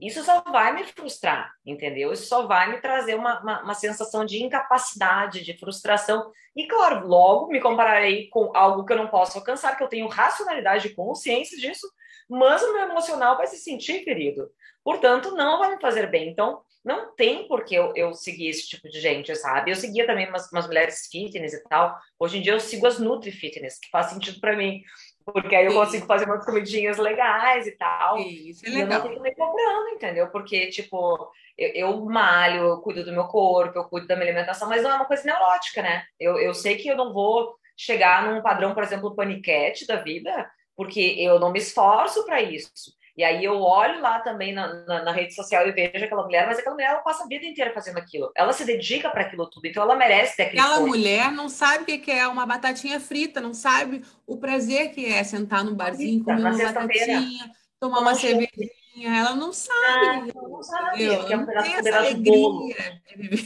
isso 0.00 0.24
só 0.24 0.42
vai 0.42 0.74
me 0.74 0.84
frustrar, 0.84 1.52
entendeu? 1.64 2.12
Isso 2.12 2.26
só 2.26 2.46
vai 2.46 2.70
me 2.70 2.80
trazer 2.80 3.14
uma, 3.14 3.40
uma, 3.40 3.62
uma, 3.62 3.74
sensação 3.74 4.24
de 4.24 4.42
incapacidade, 4.42 5.44
de 5.44 5.56
frustração. 5.56 6.32
E, 6.56 6.66
claro, 6.66 7.06
logo 7.06 7.46
me 7.46 7.60
compararei 7.60 8.28
com 8.28 8.50
algo 8.56 8.84
que 8.84 8.92
eu 8.92 8.96
não 8.96 9.08
posso 9.08 9.38
alcançar, 9.38 9.76
que 9.76 9.84
eu 9.84 9.88
tenho 9.88 10.08
racionalidade 10.08 10.88
e 10.88 10.94
consciência 10.94 11.56
disso, 11.56 11.88
mas 12.28 12.62
o 12.62 12.72
meu 12.72 12.82
emocional 12.82 13.36
vai 13.36 13.46
se 13.46 13.56
sentir 13.58 14.02
ferido. 14.02 14.50
Portanto, 14.82 15.30
não 15.32 15.58
vai 15.58 15.74
me 15.74 15.80
fazer 15.80 16.10
bem. 16.10 16.28
Então, 16.28 16.60
não 16.84 17.14
tem 17.14 17.48
por 17.48 17.64
que 17.64 17.74
eu, 17.74 17.92
eu 17.96 18.12
seguir 18.12 18.48
esse 18.48 18.68
tipo 18.68 18.88
de 18.90 19.00
gente, 19.00 19.34
sabe? 19.34 19.70
Eu 19.70 19.76
seguia 19.76 20.06
também 20.06 20.28
umas, 20.28 20.52
umas 20.52 20.66
mulheres 20.66 21.08
fitness 21.10 21.54
e 21.54 21.62
tal. 21.64 21.96
Hoje 22.18 22.38
em 22.38 22.42
dia 22.42 22.52
eu 22.52 22.60
sigo 22.60 22.86
as 22.86 22.98
Nutri 22.98 23.32
Fitness, 23.32 23.78
que 23.78 23.88
faz 23.90 24.08
sentido 24.08 24.38
para 24.38 24.54
mim. 24.54 24.82
Porque 25.24 25.56
aí 25.56 25.66
eu 25.66 25.72
consigo 25.72 26.06
fazer 26.06 26.26
umas 26.26 26.44
comidinhas 26.44 26.98
legais 26.98 27.66
e 27.66 27.72
tal. 27.72 28.18
Isso 28.18 28.66
é 28.66 28.68
legal. 28.68 28.88
E 28.88 28.92
eu 28.92 28.98
não 28.98 29.08
fico 29.08 29.22
me 29.22 29.34
cobrando, 29.34 29.88
entendeu? 29.90 30.28
Porque, 30.28 30.66
tipo, 30.66 31.30
eu, 31.56 31.68
eu, 31.74 32.04
malho, 32.04 32.64
eu 32.64 32.80
cuido 32.80 33.04
do 33.04 33.12
meu 33.12 33.24
corpo, 33.24 33.78
eu 33.78 33.84
cuido 33.84 34.06
da 34.06 34.16
minha 34.16 34.28
alimentação, 34.28 34.68
mas 34.68 34.82
não 34.82 34.90
é 34.90 34.94
uma 34.96 35.06
coisa 35.06 35.24
neurótica, 35.24 35.80
né? 35.80 36.04
Eu, 36.20 36.38
eu 36.38 36.52
sei 36.52 36.76
que 36.76 36.88
eu 36.88 36.96
não 36.96 37.12
vou 37.12 37.54
chegar 37.76 38.26
num 38.26 38.42
padrão, 38.42 38.74
por 38.74 38.82
exemplo, 38.82 39.14
paniquete 39.14 39.86
da 39.86 39.96
vida, 39.96 40.50
porque 40.76 41.16
eu 41.18 41.38
não 41.40 41.50
me 41.50 41.58
esforço 41.58 42.24
para 42.24 42.42
isso. 42.42 42.92
E 43.16 43.22
aí 43.22 43.44
eu 43.44 43.60
olho 43.60 44.00
lá 44.00 44.18
também 44.18 44.52
na, 44.52 44.74
na, 44.86 45.02
na, 45.04 45.12
rede 45.12 45.34
social 45.34 45.66
e 45.68 45.72
vejo 45.72 46.04
aquela 46.04 46.24
mulher, 46.24 46.48
mas 46.48 46.58
aquela 46.58 46.74
mulher 46.74 46.90
ela 46.90 46.98
passa 46.98 47.22
a 47.22 47.28
vida 47.28 47.46
inteira 47.46 47.72
fazendo 47.72 47.98
aquilo. 47.98 48.32
Ela 48.34 48.52
se 48.52 48.64
dedica 48.64 49.08
para 49.08 49.22
aquilo 49.22 49.48
tudo, 49.48 49.66
então 49.66 49.84
ela 49.84 49.94
merece 49.94 50.36
ter 50.36 50.44
aquele 50.44 50.60
Aquela 50.60 50.80
mulher 50.80 51.30
não 51.30 51.48
sabe 51.48 51.82
o 51.82 52.00
que 52.00 52.10
é 52.10 52.26
uma 52.26 52.44
batatinha 52.44 52.98
frita, 52.98 53.40
não 53.40 53.54
sabe 53.54 54.04
o 54.26 54.36
prazer 54.36 54.90
que 54.90 55.06
é 55.06 55.22
sentar 55.22 55.64
no 55.64 55.76
barzinho, 55.76 56.24
comer 56.24 56.40
uma 56.40 56.58
batatinha, 56.58 57.50
tomar 57.78 58.00
uma 58.00 58.16
cervejinha. 58.16 58.70
Ela 58.96 59.34
não 59.34 59.52
sabe. 59.52 59.76
Ah, 59.86 60.26
ela 60.34 60.48
não 60.48 60.62
sabe. 60.62 61.04
Ela 61.04 62.06
é 62.06 62.10
um 62.10 62.22
de 62.22 62.30
bolo. 62.30 62.68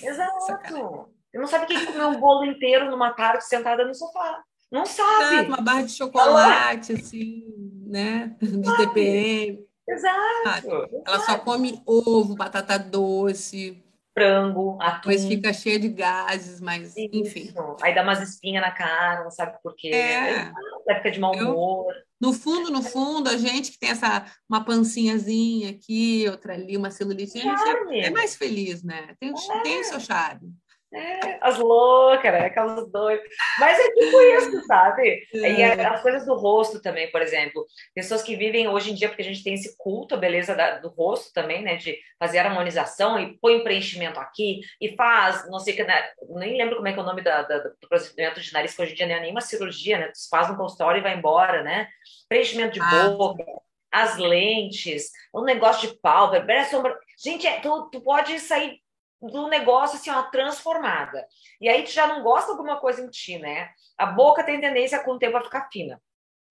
Exato. 0.02 1.08
Ela 1.32 1.42
não 1.42 1.46
sabe 1.46 1.66
que 1.66 1.86
comer 1.86 2.06
um 2.06 2.20
bolo 2.20 2.44
inteiro 2.46 2.90
numa 2.90 3.12
tarde 3.12 3.46
sentada 3.46 3.84
no 3.84 3.94
sofá. 3.94 4.42
Não 4.70 4.84
sabe. 4.84 5.46
uma 5.48 5.62
barra 5.62 5.82
de 5.82 5.92
chocolate, 5.92 6.92
ela... 6.92 7.00
assim, 7.00 7.42
né? 7.88 8.36
De 8.40 8.76
TPM. 8.76 9.66
Exato, 9.88 11.02
Ela 11.06 11.18
só 11.20 11.38
come 11.38 11.82
ovo, 11.86 12.34
batata 12.34 12.78
doce. 12.78 13.82
Frango, 14.12 14.76
atum. 14.80 15.08
Depois 15.08 15.24
fica 15.24 15.52
cheia 15.52 15.78
de 15.78 15.88
gases, 15.88 16.60
mas 16.60 16.94
Isso. 16.96 17.08
enfim. 17.12 17.54
Aí 17.80 17.94
dá 17.94 18.02
umas 18.02 18.20
espinhas 18.20 18.62
na 18.62 18.72
cara, 18.72 19.22
não 19.22 19.30
sabe 19.30 19.56
por 19.62 19.74
quê. 19.76 19.88
É. 19.88 20.52
Fica 20.96 21.10
de 21.10 21.20
mau 21.20 21.32
humor. 21.32 21.92
Eu, 21.94 22.02
no 22.20 22.32
fundo, 22.32 22.70
no 22.70 22.82
fundo, 22.82 23.30
a 23.30 23.36
gente 23.36 23.70
que 23.70 23.78
tem 23.78 23.90
essa 23.90 24.26
uma 24.48 24.64
pancinhazinha 24.64 25.70
aqui, 25.70 26.26
outra 26.28 26.54
ali, 26.54 26.76
uma 26.76 26.90
celulite, 26.90 27.38
a 27.38 27.42
gente 27.42 27.94
é, 27.94 28.06
é 28.06 28.10
mais 28.10 28.34
feliz, 28.34 28.82
né? 28.82 29.14
Tem, 29.20 29.30
é. 29.30 29.60
tem 29.62 29.80
o 29.80 29.84
seu 29.84 30.00
charme. 30.00 30.52
É, 30.92 31.38
as 31.42 31.58
loucas, 31.58 32.32
né? 32.32 32.46
Aquelas 32.46 32.90
doidas. 32.90 33.24
Mas 33.58 33.78
é 33.78 33.90
tipo 33.92 34.20
isso, 34.20 34.66
sabe? 34.66 35.26
É. 35.34 35.52
E 35.52 35.62
as 35.62 36.00
coisas 36.00 36.24
do 36.24 36.34
rosto 36.34 36.80
também, 36.80 37.10
por 37.10 37.20
exemplo. 37.20 37.66
Pessoas 37.94 38.22
que 38.22 38.34
vivem 38.34 38.68
hoje 38.68 38.90
em 38.90 38.94
dia, 38.94 39.08
porque 39.08 39.22
a 39.22 39.24
gente 39.24 39.44
tem 39.44 39.54
esse 39.54 39.76
culto, 39.76 40.14
a 40.14 40.18
beleza 40.18 40.54
da, 40.54 40.78
do 40.78 40.88
rosto 40.88 41.32
também, 41.32 41.62
né? 41.62 41.76
De 41.76 41.98
fazer 42.18 42.38
harmonização 42.38 43.18
e 43.18 43.38
põe 43.38 43.56
um 43.56 43.64
preenchimento 43.64 44.18
aqui 44.18 44.60
e 44.80 44.94
faz, 44.96 45.48
não 45.50 45.58
sei 45.58 45.74
que, 45.74 45.84
né? 45.84 46.10
nem 46.30 46.56
lembro 46.56 46.76
como 46.76 46.88
é 46.88 46.92
que 46.92 46.98
é 46.98 47.02
o 47.02 47.06
nome 47.06 47.20
da, 47.20 47.42
da, 47.42 47.58
do 47.58 47.88
procedimento 47.88 48.40
de 48.40 48.52
nariz, 48.52 48.74
que 48.74 48.82
hoje 48.82 48.92
em 48.92 48.96
dia 48.96 49.06
não 49.06 49.14
é 49.14 49.20
nenhuma 49.20 49.40
cirurgia, 49.42 49.98
né? 49.98 50.06
Tu 50.08 50.28
faz 50.30 50.48
no 50.48 50.56
consultório 50.56 51.00
e 51.00 51.02
vai 51.02 51.14
embora, 51.14 51.62
né? 51.62 51.88
Preenchimento 52.28 52.72
de 52.72 52.80
ah. 52.80 53.10
boca, 53.10 53.44
as 53.92 54.16
lentes, 54.16 55.10
um 55.34 55.42
negócio 55.42 55.88
de 55.88 55.98
pálpebra, 55.98 56.64
sombra. 56.64 56.98
Gente, 57.22 57.46
é, 57.46 57.60
tu, 57.60 57.90
tu 57.90 58.00
pode 58.00 58.38
sair 58.40 58.80
do 59.20 59.48
negócio 59.48 59.96
assim, 59.98 60.10
ó, 60.10 60.22
transformada. 60.24 61.26
E 61.60 61.68
aí 61.68 61.82
tu 61.82 61.90
já 61.90 62.06
não 62.06 62.22
gosta 62.22 62.46
de 62.46 62.58
alguma 62.58 62.78
coisa 62.78 63.02
em 63.02 63.08
ti, 63.08 63.38
né? 63.38 63.70
A 63.96 64.06
boca 64.06 64.44
tem 64.44 64.60
tendência 64.60 65.02
com 65.02 65.12
o 65.12 65.18
tempo 65.18 65.36
a 65.36 65.42
ficar 65.42 65.68
fina. 65.70 66.00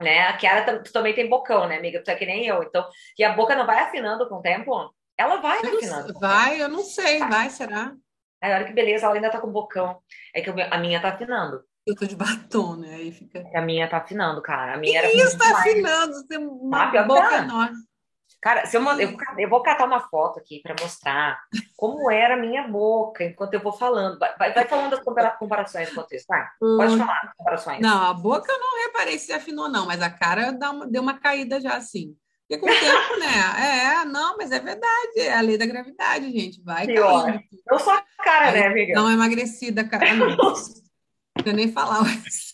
Né? 0.01 0.27
A 0.27 0.37
Kiara 0.37 0.79
tu 0.83 0.91
também 0.93 1.15
tem 1.15 1.27
bocão, 1.27 1.67
né, 1.67 1.77
amiga? 1.77 2.03
Tu 2.03 2.11
é 2.11 2.15
que 2.15 2.25
nem 2.25 2.45
eu. 2.45 2.61
Então, 2.61 2.87
e 3.17 3.23
a 3.23 3.33
boca 3.33 3.55
não 3.55 3.65
vai 3.65 3.79
afinando 3.79 4.27
com 4.29 4.35
o 4.35 4.41
tempo? 4.41 4.93
Ela 5.17 5.37
vai 5.37 5.59
eu 5.63 5.77
afinando. 5.77 6.13
Vai, 6.19 6.61
eu 6.61 6.69
não 6.69 6.83
sei, 6.83 7.19
vai, 7.19 7.49
será? 7.49 7.93
Aí, 8.39 8.53
olha 8.53 8.65
que 8.65 8.73
beleza, 8.73 9.05
ela 9.05 9.15
ainda 9.15 9.31
tá 9.31 9.41
com 9.41 9.51
bocão. 9.51 9.99
É 10.33 10.41
que 10.41 10.49
a 10.49 10.77
minha 10.77 11.01
tá 11.01 11.09
afinando. 11.09 11.63
Eu 11.87 11.95
tô 11.95 12.05
de 12.05 12.15
batom, 12.15 12.75
né? 12.75 12.95
Aí 12.95 13.11
fica. 13.11 13.43
A 13.55 13.61
minha 13.61 13.89
tá 13.89 13.97
afinando, 13.97 14.41
cara. 14.41 14.73
A 14.73 14.77
minha 14.77 15.01
que 15.01 15.07
era 15.07 15.15
isso, 15.15 15.37
tá 15.37 15.57
afinando? 15.57 16.27
Tem 16.27 16.37
uma 16.37 16.83
ah, 16.83 17.03
boca 17.03 17.29
tá. 17.29 17.37
enorme. 17.43 17.77
Cara, 18.41 18.65
se 18.65 18.77
eu, 18.77 18.83
eu, 18.99 19.17
eu, 19.37 19.49
vou 19.49 19.63
catar 19.63 19.85
uma 19.85 19.99
foto 19.99 20.39
aqui 20.39 20.61
para 20.61 20.75
mostrar 20.79 21.39
como 21.75 22.09
era 22.11 22.35
a 22.35 22.37
minha 22.37 22.67
boca 22.67 23.23
enquanto 23.23 23.55
eu 23.55 23.59
vou 23.59 23.73
falando. 23.73 24.19
Vai, 24.19 24.53
vai 24.53 24.67
falando 24.67 24.91
das 24.91 25.37
comparações 25.37 25.91
enquanto 25.91 26.13
isso, 26.13 26.25
vai. 26.27 26.45
Pode 26.59 26.93
hum. 26.93 26.97
falar 26.99 27.33
comparações. 27.35 27.81
Não, 27.81 28.03
a 28.03 28.13
boca 28.13 28.51
eu 28.51 28.59
não 28.59 28.85
reparei 28.85 29.17
se 29.17 29.33
afinou, 29.33 29.67
não, 29.67 29.87
mas 29.87 30.01
a 30.01 30.09
cara 30.09 30.51
uma, 30.51 30.87
deu 30.87 31.01
uma 31.01 31.19
caída 31.19 31.59
já 31.59 31.75
assim. 31.75 32.15
Porque 32.47 32.61
com 32.61 32.67
o 32.67 32.79
tempo, 32.79 33.19
né? 33.19 34.01
É, 34.01 34.05
não, 34.05 34.37
mas 34.37 34.51
é 34.51 34.59
verdade, 34.59 35.19
é 35.19 35.33
a 35.33 35.41
lei 35.41 35.57
da 35.57 35.65
gravidade, 35.65 36.31
gente. 36.31 36.61
Vai 36.63 36.85
Pior. 36.85 37.25
caindo. 37.25 37.43
Não 37.69 37.77
só 37.77 37.97
a 37.97 38.23
cara, 38.23 38.51
né, 38.51 38.67
amiga? 38.67 38.93
Não 38.93 39.11
emagrecida, 39.11 39.83
cara. 39.83 40.13
Não. 40.13 40.27
não 40.37 40.55
eu 41.45 41.53
nem 41.53 41.71
falar. 41.71 42.01
Mas... 42.03 42.46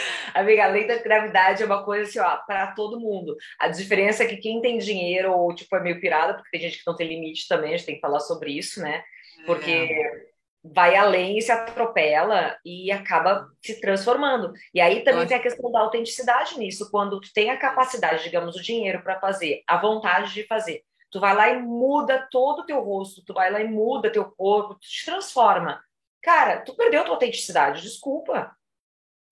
Amiga, 0.34 0.64
a 0.64 0.68
lei 0.68 0.86
da 0.86 0.96
gravidade 0.96 1.62
é 1.62 1.66
uma 1.66 1.84
coisa 1.84 2.08
assim, 2.08 2.18
ó, 2.18 2.36
para 2.46 2.68
todo 2.68 3.00
mundo. 3.00 3.36
A 3.58 3.68
diferença 3.68 4.24
é 4.24 4.26
que 4.26 4.36
quem 4.36 4.60
tem 4.60 4.78
dinheiro 4.78 5.32
ou, 5.32 5.54
tipo, 5.54 5.74
é 5.76 5.80
meio 5.80 6.00
pirada, 6.00 6.34
porque 6.34 6.50
tem 6.50 6.60
gente 6.60 6.78
que 6.78 6.86
não 6.86 6.96
tem 6.96 7.08
limite 7.08 7.48
também, 7.48 7.74
a 7.74 7.76
gente 7.76 7.86
tem 7.86 7.94
que 7.96 8.00
falar 8.00 8.20
sobre 8.20 8.52
isso, 8.52 8.80
né? 8.80 9.02
Porque 9.46 9.70
é. 9.70 10.26
vai 10.62 10.96
além 10.96 11.38
e 11.38 11.42
se 11.42 11.50
atropela 11.50 12.56
e 12.64 12.90
acaba 12.90 13.48
se 13.62 13.80
transformando. 13.80 14.52
E 14.74 14.80
aí 14.80 15.02
também 15.02 15.26
tem 15.26 15.36
a 15.36 15.42
questão 15.42 15.70
da 15.70 15.80
autenticidade 15.80 16.58
nisso, 16.58 16.90
quando 16.90 17.20
tu 17.20 17.32
tem 17.32 17.50
a 17.50 17.58
capacidade, 17.58 18.22
digamos, 18.22 18.56
o 18.56 18.62
dinheiro 18.62 19.02
para 19.02 19.20
fazer, 19.20 19.62
a 19.66 19.76
vontade 19.76 20.32
de 20.32 20.46
fazer. 20.46 20.82
Tu 21.10 21.18
vai 21.18 21.34
lá 21.34 21.48
e 21.48 21.60
muda 21.60 22.28
todo 22.30 22.60
o 22.60 22.66
teu 22.66 22.80
rosto, 22.80 23.24
tu 23.24 23.34
vai 23.34 23.50
lá 23.50 23.60
e 23.60 23.66
muda 23.66 24.12
teu 24.12 24.24
corpo, 24.24 24.74
tu 24.74 24.88
te 24.88 25.04
transforma. 25.04 25.82
Cara, 26.22 26.60
tu 26.60 26.76
perdeu 26.76 27.02
tua 27.02 27.14
autenticidade, 27.14 27.82
desculpa. 27.82 28.54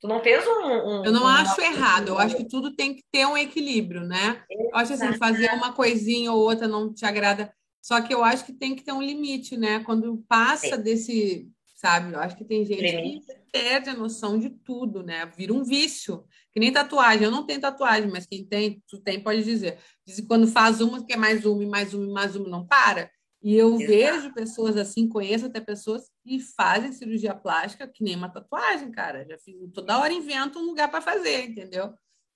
Tu 0.01 0.07
não 0.07 0.21
fez 0.21 0.47
um. 0.47 0.51
um 0.51 1.05
eu 1.05 1.13
não 1.13 1.25
um 1.25 1.27
acho 1.27 1.61
errado, 1.61 2.09
eu 2.09 2.19
acho 2.19 2.37
que 2.37 2.45
tudo 2.45 2.75
tem 2.75 2.95
que 2.95 3.03
ter 3.11 3.27
um 3.27 3.37
equilíbrio, 3.37 4.03
né? 4.03 4.45
Eu 4.49 4.71
acho 4.75 4.93
assim, 4.93 5.13
fazer 5.15 5.51
uma 5.53 5.73
coisinha 5.73 6.33
ou 6.33 6.41
outra 6.41 6.69
não 6.69 6.93
te 6.93 7.05
agrada. 7.05 7.53
Só 7.83 8.01
que 8.01 8.15
eu 8.15 8.23
acho 8.23 8.45
que 8.45 8.53
tem 8.53 8.77
que 8.77 8.85
ter 8.85 8.93
um 8.93 9.03
limite, 9.03 9.57
né? 9.57 9.81
Quando 9.81 10.23
passa 10.29 10.77
Sim. 10.77 10.83
desse, 10.83 11.49
sabe? 11.77 12.13
Eu 12.13 12.21
acho 12.21 12.37
que 12.37 12.45
tem 12.45 12.65
gente 12.65 12.83
que 12.83 13.23
perde 13.51 13.91
a 13.91 13.95
noção 13.95 14.39
de 14.39 14.51
tudo, 14.51 15.03
né? 15.03 15.27
Vira 15.37 15.53
um 15.53 15.65
vício. 15.65 16.25
Que 16.53 16.61
nem 16.61 16.73
tatuagem. 16.73 17.25
Eu 17.25 17.31
não 17.31 17.47
tenho 17.47 17.61
tatuagem, 17.61 18.11
mas 18.11 18.27
quem 18.27 18.45
tem, 18.45 18.83
tu 18.89 19.01
tem, 19.01 19.21
pode 19.21 19.43
dizer. 19.43 19.79
Diz 20.07 20.17
que 20.17 20.27
quando 20.27 20.47
faz 20.47 20.81
uma, 20.81 21.05
quer 21.05 21.17
mais 21.17 21.45
uma, 21.45 21.67
mais 21.67 21.95
uma, 21.95 22.13
mais 22.13 22.37
uma, 22.37 22.49
não 22.49 22.67
para. 22.67 23.11
E 23.41 23.57
eu 23.57 23.75
Exato. 23.75 23.87
vejo 23.87 24.35
pessoas 24.35 24.77
assim, 24.77 25.09
conheço 25.09 25.47
até 25.47 25.61
pessoas 25.61 26.11
que 26.25 26.41
fazem 26.41 26.93
cirurgia 26.93 27.35
plástica 27.35 27.87
que 27.87 28.03
nem 28.03 28.17
uma 28.17 28.29
tatuagem, 28.29 28.91
cara. 28.91 29.25
Já 29.29 29.39
fiz, 29.39 29.55
toda 29.73 29.99
hora 29.99 30.13
invento 30.13 30.59
um 30.59 30.67
lugar 30.67 30.91
para 30.91 31.01
fazer, 31.01 31.45
entendeu? 31.45 31.95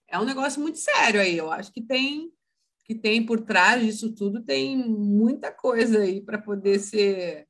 É 0.09 0.19
um 0.19 0.25
negócio 0.25 0.61
muito 0.61 0.79
sério 0.79 1.21
aí. 1.21 1.37
Eu 1.37 1.51
acho 1.51 1.73
que 1.73 1.83
tem 1.83 2.33
que 2.85 2.95
tem 2.95 3.25
por 3.25 3.41
trás 3.41 3.81
disso 3.81 4.13
tudo 4.13 4.43
tem 4.43 4.77
muita 4.77 5.53
coisa 5.53 6.01
aí 6.01 6.21
para 6.21 6.37
poder 6.37 6.81
ser 6.81 7.47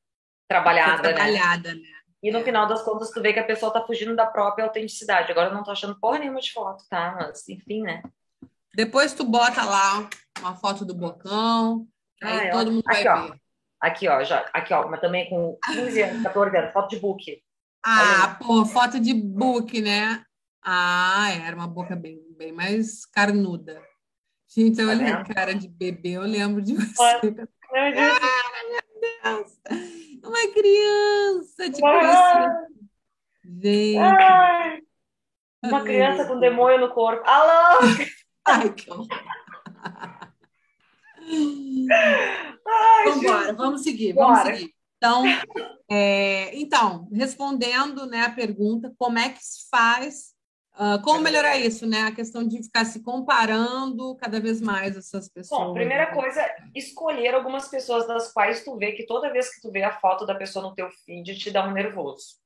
trabalhada, 0.47 0.97
ser 0.97 1.15
trabalhada 1.15 1.73
né? 1.73 1.81
né? 1.81 1.87
E 2.21 2.31
no 2.31 2.39
é. 2.39 2.43
final 2.43 2.67
das 2.67 2.81
contas, 2.83 3.11
tu 3.11 3.21
vê 3.21 3.33
que 3.33 3.39
a 3.39 3.43
pessoa 3.43 3.73
tá 3.73 3.85
fugindo 3.85 4.15
da 4.15 4.25
própria 4.25 4.63
autenticidade. 4.63 5.29
Agora 5.29 5.49
eu 5.49 5.53
não 5.53 5.63
tô 5.63 5.71
achando 5.71 5.99
porra 5.99 6.19
nenhuma 6.19 6.39
de 6.39 6.53
foto, 6.53 6.85
tá? 6.89 7.15
Mas, 7.19 7.49
enfim, 7.49 7.81
né? 7.81 8.01
Depois 8.73 9.13
tu 9.13 9.25
bota 9.25 9.63
lá 9.65 10.09
uma 10.39 10.55
foto 10.55 10.85
do 10.85 10.95
bocão, 10.95 11.85
aí 12.21 12.49
todo 12.49 12.71
mundo 12.71 12.83
vai 12.85 13.05
Aqui, 13.05 13.27
ver. 13.27 13.33
Ó. 13.33 13.42
Aqui, 13.83 14.07
ó, 14.07 14.23
já, 14.23 14.49
aqui, 14.53 14.73
ó, 14.73 14.87
mas 14.87 15.01
também 15.01 15.29
com 15.29 15.57
15 15.73 16.01
anos, 16.03 16.23
14 16.23 16.55
anos, 16.55 16.71
foto 16.71 16.87
de 16.91 16.99
book. 17.01 17.43
Ah, 17.85 18.39
pô, 18.41 18.63
foto 18.63 18.97
de 18.97 19.13
book, 19.13 19.81
né? 19.81 20.23
Ah, 20.63 21.29
era 21.45 21.53
uma 21.53 21.67
boca 21.67 21.93
bem, 21.93 22.17
bem 22.37 22.53
mais 22.53 23.05
carnuda. 23.05 23.83
Gente, 24.47 24.79
eu 24.79 24.87
olhei 24.87 25.11
tá 25.11 25.25
cara 25.25 25.53
de 25.53 25.67
bebê, 25.67 26.11
eu 26.11 26.21
lembro 26.21 26.61
de 26.61 26.75
você. 26.75 27.03
Ah, 27.03 27.19
meu 27.21 27.33
Deus. 29.01 29.59
Uma 30.23 30.53
criança, 30.53 31.69
tipo 31.69 31.85
ah. 31.85 32.65
Gente. 33.43 33.97
Ai. 33.97 34.79
Uma 35.61 35.83
criança 35.83 36.25
com 36.25 36.39
demônio 36.39 36.79
no 36.79 36.93
corpo. 36.93 37.21
Alô! 37.27 37.81
Ai, 38.47 38.69
que 38.69 38.89
horror. 38.89 39.07
Ai, 43.03 43.11
Vambora, 43.11 43.53
vamos 43.53 43.83
seguir, 43.83 44.13
vamos 44.13 44.39
Bora. 44.39 44.55
seguir. 44.55 44.73
Então, 44.97 45.23
é, 45.91 46.55
então, 46.55 47.09
respondendo 47.11 48.05
né, 48.05 48.21
a 48.21 48.31
pergunta, 48.31 48.93
como 48.97 49.19
é 49.19 49.29
que 49.29 49.43
se 49.43 49.67
faz, 49.69 50.33
uh, 50.75 51.01
como 51.03 51.19
melhorar 51.19 51.57
isso, 51.57 51.85
né? 51.85 52.03
A 52.03 52.15
questão 52.15 52.47
de 52.47 52.63
ficar 52.63 52.85
se 52.85 53.03
comparando 53.03 54.15
cada 54.15 54.39
vez 54.39 54.61
mais 54.61 54.95
essas 54.95 55.27
pessoas. 55.27 55.59
Bom, 55.59 55.73
primeira 55.73 56.05
né? 56.05 56.15
coisa, 56.15 56.41
escolher 56.73 57.35
algumas 57.35 57.67
pessoas 57.67 58.07
das 58.07 58.31
quais 58.31 58.63
tu 58.63 58.77
vê 58.77 58.93
que 58.93 59.05
toda 59.05 59.31
vez 59.31 59.53
que 59.53 59.61
tu 59.61 59.71
vê 59.71 59.83
a 59.83 59.99
foto 59.99 60.25
da 60.25 60.35
pessoa 60.35 60.69
no 60.69 60.73
teu 60.73 60.89
feed 61.05 61.37
te 61.37 61.51
dá 61.51 61.67
um 61.67 61.71
nervoso. 61.73 62.41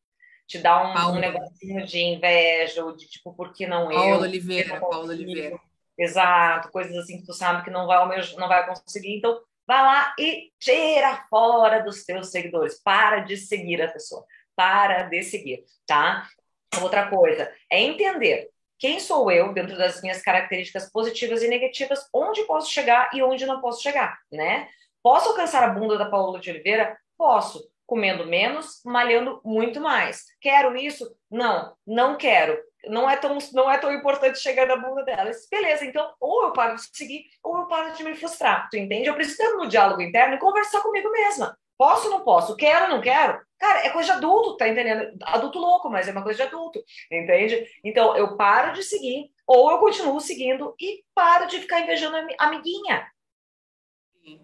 Te 0.48 0.58
dá 0.58 0.82
um, 0.82 1.16
um 1.16 1.20
negocinho 1.20 1.86
de 1.86 2.00
inveja, 2.00 2.84
ou 2.84 2.96
de 2.96 3.06
tipo, 3.06 3.34
por 3.34 3.54
que 3.54 3.68
não 3.68 3.92
eu? 3.92 4.00
Paula 4.00 4.22
Oliveira, 4.22 4.80
Paula 4.80 5.14
Oliveira. 5.14 5.60
Exato, 6.00 6.72
coisas 6.72 6.96
assim 6.96 7.20
que 7.20 7.26
tu 7.26 7.34
sabe 7.34 7.64
que 7.64 7.70
não 7.70 7.86
vai, 7.86 8.22
não 8.38 8.48
vai 8.48 8.66
conseguir. 8.66 9.18
Então, 9.18 9.42
Vai 9.68 9.82
lá 9.82 10.16
e 10.18 10.50
tira 10.58 11.28
fora 11.30 11.84
dos 11.84 12.06
teus 12.06 12.32
seguidores. 12.32 12.82
Para 12.82 13.20
de 13.20 13.36
seguir 13.36 13.82
a 13.82 13.92
pessoa. 13.92 14.26
Para 14.56 15.04
de 15.04 15.22
seguir, 15.24 15.66
tá? 15.86 16.26
Outra 16.82 17.10
coisa 17.10 17.52
é 17.70 17.82
entender 17.82 18.50
quem 18.80 19.00
sou 19.00 19.32
eu 19.32 19.54
dentro 19.54 19.78
das 19.78 20.02
minhas 20.02 20.22
características 20.22 20.92
positivas 20.92 21.42
e 21.42 21.48
negativas, 21.48 22.08
onde 22.14 22.44
posso 22.44 22.72
chegar 22.72 23.10
e 23.14 23.22
onde 23.24 23.46
não 23.46 23.60
posso 23.60 23.82
chegar, 23.82 24.20
né? 24.32 24.70
Posso 25.02 25.30
alcançar 25.30 25.64
a 25.64 25.70
bunda 25.70 25.98
da 25.98 26.10
Paula 26.10 26.40
de 26.40 26.50
Oliveira? 26.50 26.98
Posso. 27.18 27.70
Comendo 27.86 28.26
menos, 28.26 28.82
malhando 28.86 29.42
muito 29.44 29.80
mais. 29.80 30.26
Quero 30.42 30.76
isso? 30.76 31.16
Não, 31.32 31.76
não 31.86 32.18
quero 32.18 32.58
não 32.86 33.10
é 33.10 33.18
tão, 33.18 33.38
não 33.54 33.70
é 33.70 33.78
tão 33.78 33.92
importante 33.92 34.40
chegar 34.40 34.66
na 34.68 34.78
bunda 34.78 35.04
dela. 35.04 35.32
Beleza, 35.50 35.86
então 35.86 36.14
ou 36.20 36.46
eu 36.46 36.54
paro 36.54 36.76
de 36.76 36.96
seguir 36.96 37.26
ou 37.44 37.58
eu 37.60 37.68
paro 37.68 37.94
de 37.94 38.04
me 38.04 38.16
frustrar. 38.16 38.70
Tu 38.70 38.78
entende? 38.78 39.08
Eu 39.08 39.16
preciso 39.16 39.60
um 39.60 39.68
diálogo 39.68 40.02
interno 40.02 40.36
e 40.36 40.40
conversar 40.40 40.82
comigo 40.82 41.10
mesma. 41.12 41.58
Posso 41.78 42.06
ou 42.06 42.12
não 42.12 42.24
posso? 42.24 42.56
Quero 42.56 42.86
ou 42.86 42.92
não 42.92 43.02
quero? 43.02 43.40
Cara, 43.60 43.86
é 43.86 43.90
coisa 43.90 44.12
de 44.12 44.18
adulto, 44.18 44.58
tá 44.58 44.68
entendendo? 44.68 45.18
Adulto 45.24 45.60
louco, 45.60 45.90
mas 45.90 46.08
é 46.08 46.12
uma 46.12 46.24
coisa 46.24 46.38
de 46.38 46.48
adulto, 46.48 46.84
entende? 47.12 47.68
Então 47.84 48.16
eu 48.16 48.36
paro 48.36 48.74
de 48.74 48.84
seguir 48.84 49.32
ou 49.46 49.72
eu 49.72 49.80
continuo 49.80 50.20
seguindo 50.20 50.76
e 50.80 51.04
paro 51.14 51.48
de 51.48 51.60
ficar 51.60 51.82
invejando 51.82 52.18
a 52.18 52.46
amiguinha. 52.46 53.12
Sim. 54.24 54.42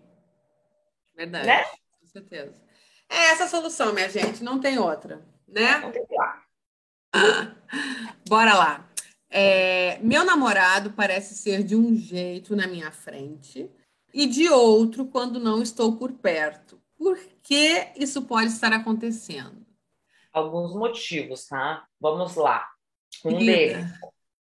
Verdade. 1.16 1.48
Né? 1.48 1.64
Com 2.00 2.08
certeza. 2.08 2.64
É 3.10 3.32
essa 3.32 3.44
a 3.44 3.48
solução, 3.48 3.94
minha 3.94 4.10
gente, 4.10 4.44
não 4.44 4.60
tem 4.60 4.80
outra, 4.80 5.24
né? 5.48 5.78
Não 5.80 5.92
tem 5.92 6.02
outra. 6.02 6.43
Bora 8.28 8.54
lá. 8.54 8.90
É, 9.30 9.98
meu 10.00 10.24
namorado 10.24 10.92
parece 10.92 11.36
ser 11.36 11.64
de 11.64 11.76
um 11.76 11.96
jeito 11.96 12.56
na 12.56 12.68
minha 12.68 12.92
frente 12.92 13.70
e 14.14 14.28
de 14.28 14.48
outro 14.50 15.06
quando 15.06 15.40
não 15.40 15.62
estou 15.62 15.96
por 15.96 16.12
perto. 16.12 16.80
Por 16.98 17.18
que 17.42 17.92
isso 17.98 18.22
pode 18.24 18.48
estar 18.48 18.72
acontecendo? 18.72 19.66
Alguns 20.32 20.76
motivos, 20.76 21.48
tá? 21.48 21.86
Vamos 22.00 22.36
lá. 22.36 22.68
Um 23.26 23.38
deles. 23.38 23.86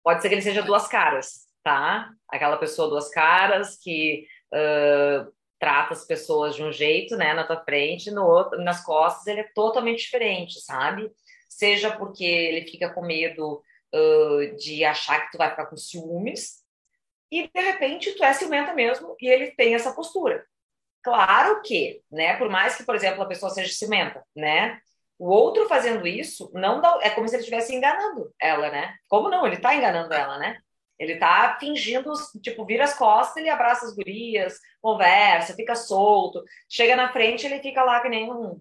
Pode 0.03 0.21
ser 0.21 0.29
que 0.29 0.35
ele 0.35 0.41
seja 0.41 0.61
duas 0.61 0.87
caras, 0.87 1.47
tá? 1.63 2.11
Aquela 2.27 2.57
pessoa 2.57 2.89
duas 2.89 3.09
caras 3.09 3.77
que 3.77 4.25
uh, 4.53 5.31
trata 5.59 5.93
as 5.93 6.05
pessoas 6.05 6.55
de 6.55 6.63
um 6.63 6.71
jeito, 6.71 7.15
né, 7.15 7.33
na 7.33 7.43
tua 7.43 7.63
frente, 7.63 8.09
no 8.09 8.25
outro, 8.25 8.61
nas 8.63 8.83
costas 8.83 9.27
ele 9.27 9.41
é 9.41 9.51
totalmente 9.53 9.99
diferente, 9.99 10.59
sabe? 10.59 11.11
Seja 11.51 11.91
porque 11.95 12.23
ele 12.23 12.65
fica 12.65 12.89
com 12.93 13.05
medo 13.05 13.61
uh, 13.93 14.55
de 14.55 14.85
achar 14.85 15.25
que 15.25 15.31
tu 15.31 15.37
vai 15.37 15.49
ficar 15.49 15.65
com 15.65 15.75
ciúmes, 15.75 16.61
e 17.29 17.47
de 17.47 17.61
repente 17.61 18.13
tu 18.13 18.23
é 18.23 18.33
ciumenta 18.33 18.73
mesmo 18.73 19.15
e 19.21 19.27
ele 19.27 19.51
tem 19.51 19.75
essa 19.75 19.93
postura. 19.93 20.45
Claro 21.03 21.61
que, 21.61 22.01
né, 22.11 22.37
por 22.37 22.49
mais 22.49 22.75
que, 22.75 22.83
por 22.83 22.95
exemplo, 22.95 23.21
a 23.21 23.27
pessoa 23.27 23.49
seja 23.51 23.73
ciumenta, 23.73 24.23
né, 24.35 24.79
o 25.17 25.29
outro 25.29 25.67
fazendo 25.67 26.07
isso 26.07 26.51
não 26.53 26.81
dá, 26.81 26.99
é 27.01 27.09
como 27.09 27.27
se 27.27 27.35
ele 27.35 27.41
estivesse 27.41 27.75
enganando 27.75 28.33
ela, 28.39 28.71
né? 28.71 28.95
Como 29.07 29.29
não? 29.29 29.45
Ele 29.45 29.57
tá 29.57 29.75
enganando 29.75 30.13
ela, 30.13 30.39
né? 30.39 30.57
Ele 30.97 31.17
tá 31.17 31.57
fingindo, 31.59 32.11
tipo, 32.41 32.65
vira 32.65 32.85
as 32.85 32.95
costas, 32.95 33.37
ele 33.37 33.49
abraça 33.49 33.85
as 33.85 33.95
gurias, 33.95 34.59
conversa, 34.81 35.55
fica 35.55 35.75
solto. 35.75 36.43
Chega 36.69 36.95
na 36.95 37.11
frente, 37.11 37.45
ele 37.45 37.59
fica 37.59 37.83
lá 37.83 37.99
que 38.01 38.09
nem 38.09 38.31
um, 38.31 38.59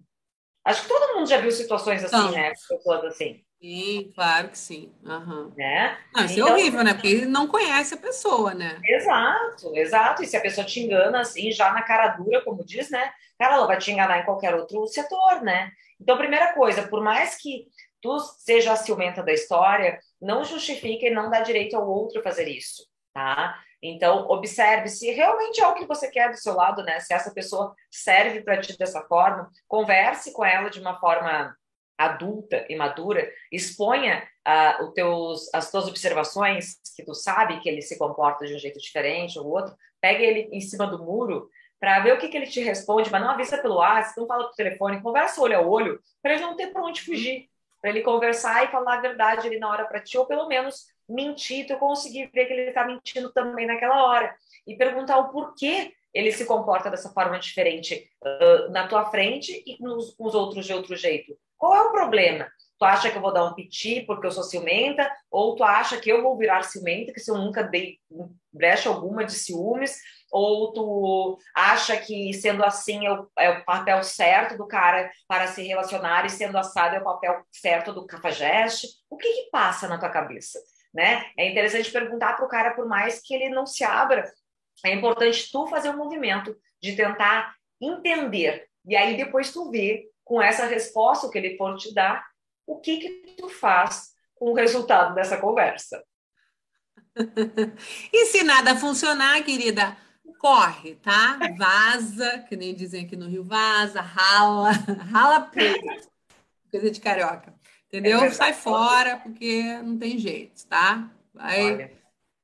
Acho 0.64 0.83
que 0.83 0.88
todo 0.88 1.14
mundo 1.16 1.29
já 1.29 1.38
viu 1.38 1.51
situações 1.51 2.05
assim, 2.05 2.16
não. 2.16 2.31
né? 2.33 2.53
Pessoas 2.68 3.05
assim. 3.05 3.42
Sim, 3.61 4.11
claro 4.14 4.49
que 4.49 4.59
sim. 4.59 4.92
Uhum. 5.05 5.53
Né? 5.57 5.99
Não, 6.14 6.25
isso 6.25 6.35
é 6.35 6.37
então, 6.38 6.49
é 6.49 6.53
horrível, 6.53 6.83
né? 6.83 6.94
Porque 6.94 7.09
ele 7.09 7.27
não 7.27 7.46
conhece 7.46 7.94
a 7.94 7.99
pessoa, 7.99 8.55
né? 8.55 8.81
Exato, 8.85 9.77
exato. 9.77 10.23
E 10.23 10.27
se 10.27 10.37
a 10.37 10.40
pessoa 10.40 10.66
te 10.66 10.81
engana 10.81 11.20
assim, 11.20 11.51
já 11.53 11.73
na 11.73 11.83
cara 11.83 12.09
dura, 12.09 12.42
como 12.42 12.64
diz, 12.64 12.90
né? 12.90 13.11
Cara, 13.38 13.57
ela 13.57 13.66
vai 13.66 13.79
te 13.79 13.90
enganar 13.90 14.20
em 14.20 14.25
qualquer 14.25 14.55
outro 14.55 14.87
setor, 14.87 15.42
né? 15.42 15.70
Então, 16.01 16.16
primeira 16.16 16.55
coisa, 16.55 16.88
por 16.88 17.03
mais 17.03 17.37
que 17.37 17.66
tu 18.01 18.18
seja 18.18 18.73
a 18.73 18.77
ciumenta 18.77 19.23
da 19.23 19.33
história, 19.33 19.99
não 20.20 20.42
justifica 20.42 21.07
e 21.07 21.11
não 21.11 21.31
dá 21.31 21.40
direito 21.40 21.77
ao 21.77 21.87
outro 21.87 22.23
fazer 22.23 22.49
isso, 22.49 22.87
tá? 23.12 23.59
Então, 23.83 24.27
observe 24.29 24.88
se 24.88 25.11
realmente 25.11 25.61
é 25.61 25.66
o 25.66 25.75
que 25.75 25.87
você 25.87 26.11
quer 26.11 26.31
do 26.31 26.37
seu 26.37 26.55
lado, 26.55 26.83
né? 26.83 27.01
Se 27.01 27.14
essa 27.14 27.33
pessoa 27.33 27.75
serve 27.90 28.42
para 28.42 28.61
ti 28.61 28.77
dessa 28.77 29.03
forma, 29.03 29.51
converse 29.66 30.33
com 30.33 30.44
ela 30.44 30.68
de 30.68 30.81
uma 30.81 30.99
forma 31.01 31.57
adulta 31.96 32.64
e 32.68 32.77
madura, 32.77 33.31
exponha 33.53 34.27
uh, 34.46 34.85
os 34.85 34.94
teus, 34.94 35.55
as 35.55 35.70
tuas 35.70 35.87
observações, 35.87 36.77
que 36.96 37.05
tu 37.05 37.14
sabe 37.14 37.61
que 37.61 37.68
ele 37.68 37.83
se 37.83 37.99
comporta 37.99 38.46
de 38.46 38.55
um 38.55 38.59
jeito 38.59 38.79
diferente 38.79 39.38
ou 39.38 39.46
outro, 39.46 39.75
pegue 40.01 40.25
ele 40.25 40.49
em 40.53 40.61
cima 40.61 40.87
do 40.87 40.99
muro 40.99 41.49
para 41.79 42.01
ver 42.01 42.12
o 42.12 42.18
que, 42.18 42.29
que 42.29 42.37
ele 42.37 42.46
te 42.46 42.61
responde, 42.61 43.11
mas 43.11 43.20
não 43.23 43.31
avisa 43.31 43.59
pelo 43.59 43.77
WhatsApp, 43.77 44.18
não 44.18 44.27
fala 44.27 44.44
por 44.44 44.55
telefone, 44.55 45.03
conversa 45.03 45.40
olho 45.40 45.57
a 45.57 45.61
olho, 45.61 46.01
para 46.23 46.35
ele 46.35 46.42
não 46.42 46.57
ter 46.57 46.68
para 46.68 46.83
onde 46.83 47.01
fugir, 47.01 47.49
para 47.81 47.90
ele 47.90 48.03
conversar 48.03 48.64
e 48.64 48.68
falar 48.68 48.99
a 48.99 49.01
verdade 49.01 49.46
ali 49.46 49.59
na 49.59 49.68
hora 49.68 49.87
para 49.87 50.01
ti, 50.01 50.18
ou 50.18 50.27
pelo 50.27 50.46
menos 50.46 50.87
mentir, 51.11 51.66
tu 51.66 51.77
conseguir 51.77 52.31
ver 52.33 52.46
que 52.46 52.53
ele 52.53 52.68
está 52.68 52.87
mentindo 52.87 53.33
também 53.33 53.66
naquela 53.66 54.05
hora. 54.05 54.35
E 54.66 54.77
perguntar 54.77 55.18
o 55.18 55.31
porquê 55.31 55.92
ele 56.12 56.33
se 56.33 56.44
comporta 56.44 56.90
dessa 56.90 57.11
forma 57.11 57.38
diferente 57.38 58.11
uh, 58.23 58.70
na 58.70 58.87
tua 58.88 59.05
frente 59.11 59.62
e 59.66 59.83
nos, 59.83 60.14
com 60.14 60.25
os 60.27 60.35
outros 60.35 60.66
de 60.66 60.73
outro 60.73 60.96
jeito. 60.96 61.37
Qual 61.57 61.75
é 61.75 61.83
o 61.83 61.92
problema? 61.92 62.51
Tu 62.79 62.85
acha 62.85 63.11
que 63.11 63.18
eu 63.18 63.20
vou 63.20 63.33
dar 63.33 63.44
um 63.44 63.55
piti 63.55 64.01
porque 64.07 64.27
eu 64.27 64.33
sou 64.33 64.42
ciumenta? 64.42 65.11
Ou 65.31 65.55
tu 65.55 65.62
acha 65.62 65.99
que 65.99 66.11
eu 66.11 66.23
vou 66.23 66.37
virar 66.38 66.62
ciumenta, 66.62 67.12
que 67.12 67.20
se 67.20 67.31
eu 67.31 67.37
nunca 67.37 67.62
dei 67.62 67.99
brecha 68.51 68.88
alguma 68.88 69.23
de 69.23 69.33
ciúmes? 69.33 69.99
Ou 70.33 70.73
tu 70.73 71.38
acha 71.55 71.96
que 71.99 72.33
sendo 72.33 72.64
assim 72.64 73.07
é 73.07 73.12
o, 73.12 73.29
é 73.38 73.51
o 73.51 73.64
papel 73.66 74.03
certo 74.03 74.57
do 74.57 74.66
cara 74.66 75.11
para 75.29 75.46
se 75.49 75.62
relacionar 75.62 76.25
e 76.25 76.31
sendo 76.31 76.57
assado 76.57 76.96
é 76.96 77.01
o 77.01 77.05
papel 77.05 77.44
certo 77.53 77.92
do 77.92 78.07
cafajeste? 78.07 78.88
O 79.11 79.16
que 79.18 79.29
que 79.29 79.51
passa 79.51 79.87
na 79.87 79.99
tua 79.99 80.09
cabeça? 80.09 80.59
Né? 80.92 81.26
É 81.37 81.48
interessante 81.48 81.90
perguntar 81.90 82.35
para 82.35 82.44
o 82.44 82.48
cara, 82.48 82.74
por 82.74 82.87
mais 82.87 83.20
que 83.20 83.35
ele 83.35 83.48
não 83.48 83.66
se 83.66 83.85
abra, 83.85 84.31
é 84.85 84.92
importante 84.94 85.50
tu 85.50 85.66
fazer 85.66 85.90
um 85.90 85.96
movimento 85.96 86.57
de 86.81 86.96
tentar 86.96 87.55
entender. 87.81 88.66
E 88.87 88.96
aí 88.96 89.16
depois 89.16 89.53
tu 89.53 89.70
vê, 89.70 90.09
com 90.24 90.40
essa 90.40 90.66
resposta 90.66 91.31
que 91.31 91.38
ele 91.38 91.57
for 91.57 91.76
te 91.76 91.92
dar, 91.94 92.24
o 92.66 92.79
que 92.79 92.98
que 92.98 93.35
tu 93.37 93.48
faz 93.48 94.11
com 94.35 94.50
o 94.50 94.55
resultado 94.55 95.14
dessa 95.14 95.37
conversa. 95.37 96.03
e 98.12 98.26
se 98.26 98.42
nada 98.42 98.76
funcionar, 98.76 99.42
querida, 99.44 99.96
corre, 100.38 100.94
tá? 100.96 101.38
Vaza, 101.59 102.46
que 102.48 102.57
nem 102.57 102.74
dizem 102.74 103.05
aqui 103.05 103.16
no 103.16 103.29
Rio, 103.29 103.44
vaza, 103.44 104.00
rala, 104.00 104.70
rala 105.12 105.40
peito. 105.40 106.11
Coisa 106.70 106.90
de 106.90 107.00
carioca. 107.00 107.60
Entendeu? 107.92 108.22
É 108.22 108.31
Sai 108.31 108.53
fora, 108.53 109.16
porque 109.16 109.64
não 109.83 109.98
tem 109.98 110.16
jeito, 110.16 110.64
tá? 110.66 111.11
Vai, 111.35 111.72
Olha. 111.72 111.92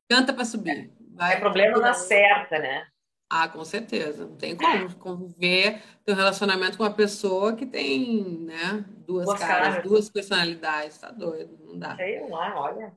canta 0.09 0.33
para 0.33 0.45
subir. 0.45 0.91
Vai 1.15 1.35
é 1.35 1.41
problema 1.41 1.79
na 1.79 1.95
certa, 1.95 2.59
né? 2.59 2.87
Ah, 3.31 3.49
com 3.49 3.65
certeza. 3.65 4.27
Não 4.27 4.37
tem 4.37 4.57
como 4.57 4.95
conviver, 4.97 5.83
ter 6.05 6.13
um 6.13 6.17
relacionamento 6.17 6.77
com 6.77 6.83
uma 6.83 6.93
pessoa 6.93 7.55
que 7.55 7.65
tem, 7.65 8.23
né, 8.41 8.85
duas, 9.07 9.27
duas 9.27 9.39
caras, 9.39 9.69
caras, 9.69 9.85
duas 9.85 10.11
personalidades. 10.11 10.99
Tá 10.99 11.11
doido, 11.11 11.57
não 11.65 11.79
dá. 11.79 11.95
Sei 11.97 12.29
lá, 12.29 12.61
olha. 12.61 12.93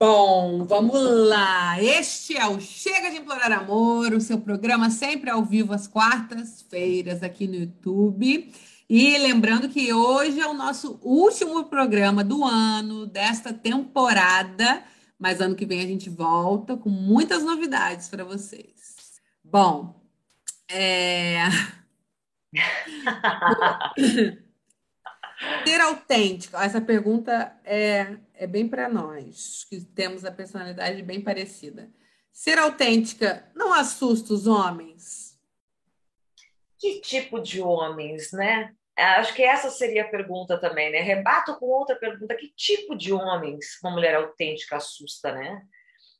Bom, 0.00 0.64
vamos 0.64 1.00
lá. 1.28 1.82
Este 1.82 2.36
é 2.36 2.46
o 2.46 2.60
Chega 2.60 3.10
de 3.10 3.16
Implorar 3.16 3.50
Amor, 3.50 4.12
o 4.12 4.20
seu 4.20 4.40
programa 4.40 4.90
sempre 4.90 5.28
ao 5.28 5.42
vivo 5.42 5.72
às 5.72 5.88
quartas-feiras 5.88 7.22
aqui 7.22 7.48
no 7.48 7.56
YouTube. 7.56 8.52
E 8.88 9.18
lembrando 9.18 9.68
que 9.68 9.92
hoje 9.92 10.40
é 10.40 10.46
o 10.46 10.54
nosso 10.54 10.98
último 11.02 11.66
programa 11.66 12.24
do 12.24 12.42
ano, 12.42 13.06
desta 13.06 13.52
temporada, 13.52 14.82
mas 15.18 15.42
ano 15.42 15.54
que 15.54 15.66
vem 15.66 15.82
a 15.82 15.86
gente 15.86 16.08
volta 16.08 16.74
com 16.74 16.88
muitas 16.88 17.42
novidades 17.42 18.08
para 18.08 18.24
vocês. 18.24 19.20
Bom, 19.44 20.02
é... 20.70 21.40
Ser 25.66 25.80
autêntico, 25.82 26.56
essa 26.56 26.80
pergunta 26.80 27.54
é, 27.64 28.16
é 28.32 28.46
bem 28.46 28.66
para 28.66 28.88
nós, 28.88 29.64
que 29.68 29.82
temos 29.82 30.24
a 30.24 30.32
personalidade 30.32 31.02
bem 31.02 31.20
parecida. 31.20 31.92
Ser 32.32 32.58
autêntica 32.58 33.46
não 33.54 33.72
assusta 33.72 34.32
os 34.32 34.46
homens? 34.46 35.38
Que 36.78 37.00
tipo 37.00 37.38
de 37.38 37.60
homens, 37.60 38.32
né? 38.32 38.74
Acho 38.98 39.34
que 39.34 39.42
essa 39.42 39.70
seria 39.70 40.02
a 40.02 40.08
pergunta 40.08 40.58
também, 40.58 40.90
né? 40.90 41.00
Rebato 41.00 41.56
com 41.56 41.66
outra 41.66 41.96
pergunta: 41.96 42.34
que 42.34 42.52
tipo 42.56 42.96
de 42.96 43.12
homens 43.12 43.78
uma 43.82 43.92
mulher 43.92 44.16
autêntica 44.16 44.76
assusta, 44.76 45.32
né? 45.32 45.62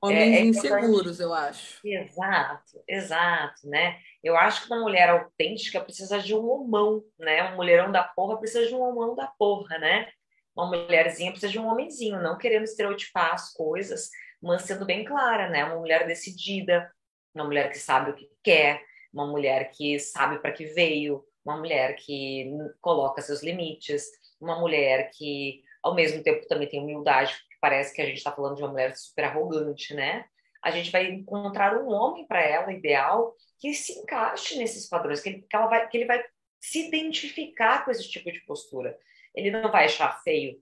Homens 0.00 0.36
é, 0.36 0.38
é 0.38 0.44
inseguros, 0.44 1.18
eu 1.18 1.34
acho. 1.34 1.80
Exato, 1.84 2.82
exato, 2.86 3.68
né? 3.68 3.98
Eu 4.22 4.36
acho 4.36 4.62
que 4.62 4.72
uma 4.72 4.80
mulher 4.80 5.10
autêntica 5.10 5.80
precisa 5.80 6.20
de 6.20 6.34
um 6.34 6.48
homão, 6.48 7.02
né? 7.18 7.50
Um 7.52 7.56
mulherão 7.56 7.90
da 7.90 8.04
porra 8.04 8.38
precisa 8.38 8.66
de 8.66 8.74
um 8.74 8.80
homão 8.80 9.16
da 9.16 9.26
porra, 9.26 9.76
né? 9.78 10.08
Uma 10.54 10.66
mulherzinha 10.66 11.32
precisa 11.32 11.50
de 11.50 11.58
um 11.58 11.66
homenzinho, 11.66 12.22
não 12.22 12.38
querendo 12.38 12.64
estereotipar 12.64 13.34
as 13.34 13.52
coisas, 13.52 14.08
mas 14.40 14.62
sendo 14.62 14.86
bem 14.86 15.04
clara, 15.04 15.48
né? 15.48 15.64
Uma 15.64 15.76
mulher 15.76 16.06
decidida, 16.06 16.88
uma 17.34 17.44
mulher 17.44 17.70
que 17.70 17.78
sabe 17.78 18.10
o 18.10 18.14
que 18.14 18.28
quer, 18.42 18.80
uma 19.12 19.26
mulher 19.26 19.70
que 19.70 19.98
sabe 19.98 20.38
para 20.38 20.52
que 20.52 20.66
veio, 20.66 21.24
uma 21.44 21.56
mulher 21.56 21.96
que 21.96 22.50
coloca 22.80 23.22
seus 23.22 23.42
limites, 23.42 24.06
uma 24.40 24.58
mulher 24.58 25.10
que, 25.12 25.62
ao 25.82 25.94
mesmo 25.94 26.22
tempo, 26.22 26.46
também 26.46 26.68
tem 26.68 26.80
humildade, 26.80 27.32
porque 27.32 27.56
parece 27.60 27.94
que 27.94 28.02
a 28.02 28.06
gente 28.06 28.18
está 28.18 28.32
falando 28.32 28.56
de 28.56 28.62
uma 28.62 28.70
mulher 28.70 28.96
super 28.96 29.24
arrogante, 29.24 29.94
né? 29.94 30.26
A 30.62 30.70
gente 30.70 30.90
vai 30.90 31.06
encontrar 31.06 31.76
um 31.76 31.88
homem 31.88 32.26
para 32.26 32.42
ela 32.42 32.72
ideal 32.72 33.34
que 33.58 33.72
se 33.74 33.98
encaixe 33.98 34.58
nesses 34.58 34.88
padrões, 34.88 35.20
que 35.20 35.28
ele, 35.28 35.46
que, 35.48 35.58
vai, 35.58 35.88
que 35.88 35.96
ele 35.96 36.06
vai 36.06 36.24
se 36.60 36.86
identificar 36.86 37.84
com 37.84 37.90
esse 37.90 38.08
tipo 38.08 38.30
de 38.30 38.40
postura. 38.40 38.98
Ele 39.34 39.50
não 39.50 39.70
vai 39.70 39.86
achar 39.86 40.22
feio 40.22 40.60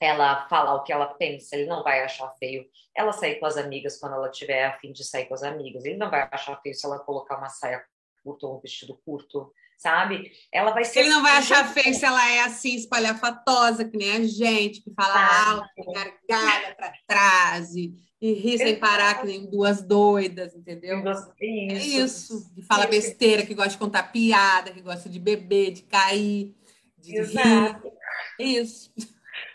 ela 0.00 0.48
falar 0.48 0.74
o 0.74 0.82
que 0.82 0.92
ela 0.92 1.06
pensa, 1.14 1.54
ele 1.54 1.66
não 1.66 1.82
vai 1.82 2.02
achar 2.02 2.28
feio 2.38 2.66
ela 2.96 3.12
sair 3.12 3.36
com 3.38 3.46
as 3.46 3.56
amigas 3.56 3.98
quando 3.98 4.14
ela 4.14 4.30
tiver 4.30 4.64
a 4.64 4.78
fim 4.78 4.92
de 4.92 5.04
sair 5.04 5.26
com 5.26 5.34
as 5.34 5.42
amigas, 5.42 5.84
ele 5.84 5.96
não 5.96 6.10
vai 6.10 6.28
achar 6.30 6.60
feio 6.60 6.74
se 6.74 6.84
ela 6.84 6.98
colocar 6.98 7.38
uma 7.38 7.48
saia 7.48 7.84
curta 8.22 8.46
ou 8.46 8.56
um 8.56 8.60
vestido 8.60 9.00
curto, 9.04 9.52
sabe? 9.82 10.30
Ela 10.52 10.70
vai 10.70 10.84
ser. 10.84 11.00
Ele 11.00 11.08
não 11.10 11.22
vai 11.22 11.36
achar 11.36 11.68
feio 11.68 11.92
se 11.92 12.04
ela 12.04 12.30
é 12.30 12.40
assim, 12.40 12.76
espalhafatosa, 12.76 13.84
que 13.84 13.96
nem 13.96 14.12
a 14.12 14.24
gente, 14.24 14.80
que 14.80 14.94
fala 14.94 15.14
ah, 15.14 15.50
alto, 15.50 15.92
gargalha 15.92 16.74
para 16.76 16.92
trás 17.06 17.74
e, 17.74 17.92
e 18.20 18.32
ri 18.32 18.56
sem 18.56 18.78
parar, 18.78 19.20
que 19.20 19.26
nem 19.26 19.50
duas 19.50 19.82
doidas, 19.82 20.54
entendeu? 20.54 21.02
Isso. 21.10 21.32
É 21.40 21.76
isso. 21.76 22.54
Que 22.54 22.62
fala 22.62 22.86
besteira, 22.86 23.44
que 23.44 23.54
gosta 23.54 23.72
de 23.72 23.78
contar 23.78 24.04
piada, 24.04 24.70
que 24.70 24.80
gosta 24.80 25.08
de 25.08 25.18
beber, 25.18 25.72
de 25.72 25.82
cair, 25.82 26.54
de 26.96 27.18
Exato. 27.18 27.92
rir. 28.38 28.60
Isso. 28.60 28.92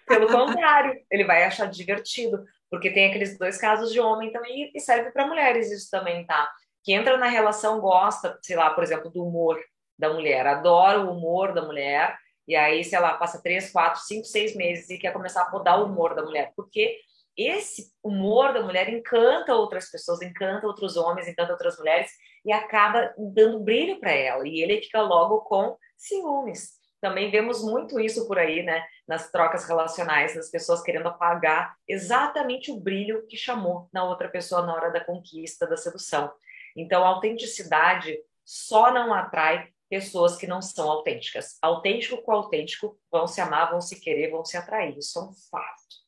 Pelo 0.05 0.27
contrário, 0.27 1.01
ele 1.09 1.23
vai 1.23 1.43
achar 1.43 1.65
divertido, 1.67 2.43
porque 2.69 2.91
tem 2.91 3.07
aqueles 3.07 3.37
dois 3.37 3.57
casos 3.57 3.91
de 3.91 3.99
homem 3.99 4.31
também 4.31 4.71
e 4.75 4.79
serve 4.79 5.11
para 5.11 5.27
mulheres 5.27 5.71
isso 5.71 5.89
também, 5.89 6.25
tá? 6.25 6.49
Que 6.83 6.93
entra 6.93 7.17
na 7.17 7.27
relação, 7.27 7.79
gosta, 7.79 8.37
sei 8.41 8.55
lá, 8.55 8.69
por 8.69 8.83
exemplo, 8.83 9.09
do 9.09 9.25
humor 9.25 9.57
da 9.97 10.13
mulher, 10.13 10.45
adora 10.45 11.01
o 11.01 11.11
humor 11.11 11.53
da 11.53 11.61
mulher, 11.61 12.17
e 12.47 12.55
aí, 12.55 12.83
sei 12.83 12.99
lá, 12.99 13.15
passa 13.15 13.41
três, 13.41 13.71
quatro, 13.71 13.99
cinco, 14.01 14.25
seis 14.25 14.55
meses 14.55 14.89
e 14.89 14.97
quer 14.97 15.11
começar 15.11 15.41
a 15.41 15.49
podar 15.49 15.81
o 15.81 15.85
humor 15.85 16.15
da 16.15 16.23
mulher, 16.23 16.53
porque 16.55 16.97
esse 17.35 17.91
humor 18.01 18.53
da 18.53 18.61
mulher 18.61 18.89
encanta 18.89 19.53
outras 19.53 19.91
pessoas, 19.91 20.21
encanta 20.21 20.65
outros 20.65 20.97
homens, 20.97 21.27
encanta 21.27 21.51
outras 21.51 21.77
mulheres 21.77 22.09
e 22.43 22.51
acaba 22.51 23.13
dando 23.17 23.59
brilho 23.59 23.99
para 23.99 24.11
ela, 24.11 24.47
e 24.47 24.61
ele 24.61 24.81
fica 24.81 25.01
logo 25.01 25.41
com 25.41 25.77
ciúmes. 25.95 26.77
Também 26.99 27.29
vemos 27.29 27.61
muito 27.61 27.99
isso 27.99 28.27
por 28.27 28.39
aí, 28.39 28.63
né? 28.63 28.83
Nas 29.07 29.29
trocas 29.29 29.65
relacionais, 29.65 30.33
das 30.33 30.49
pessoas 30.49 30.81
querendo 30.81 31.07
apagar 31.07 31.75
exatamente 31.87 32.71
o 32.71 32.79
brilho 32.79 33.27
que 33.27 33.37
chamou 33.37 33.87
na 33.93 34.03
outra 34.03 34.27
pessoa 34.29 34.65
na 34.65 34.73
hora 34.73 34.89
da 34.89 35.03
conquista, 35.03 35.67
da 35.67 35.77
sedução. 35.77 36.31
Então, 36.75 37.03
a 37.03 37.09
autenticidade 37.09 38.17
só 38.43 38.91
não 38.91 39.13
atrai 39.13 39.67
pessoas 39.89 40.35
que 40.35 40.47
não 40.47 40.61
são 40.61 40.89
autênticas. 40.89 41.57
Autêntico 41.61 42.21
com 42.21 42.31
autêntico 42.31 42.99
vão 43.11 43.27
se 43.27 43.41
amar, 43.41 43.71
vão 43.71 43.81
se 43.81 43.99
querer, 43.99 44.31
vão 44.31 44.43
se 44.43 44.57
atrair. 44.57 44.97
Isso 44.97 45.17
é 45.19 45.23
um 45.23 45.33
fato. 45.33 46.07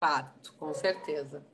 Fato, 0.00 0.54
com 0.54 0.72
certeza. 0.74 1.44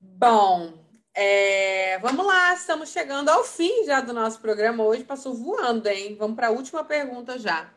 Bom, 0.00 0.74
é, 1.14 1.98
vamos 1.98 2.24
lá, 2.24 2.54
estamos 2.54 2.90
chegando 2.90 3.28
ao 3.28 3.44
fim 3.44 3.84
já 3.84 4.00
do 4.00 4.12
nosso 4.12 4.40
programa. 4.40 4.84
Hoje 4.84 5.04
passou 5.04 5.34
voando, 5.34 5.88
hein? 5.88 6.16
Vamos 6.16 6.36
para 6.36 6.48
a 6.48 6.52
última 6.52 6.84
pergunta 6.84 7.38
já. 7.38 7.72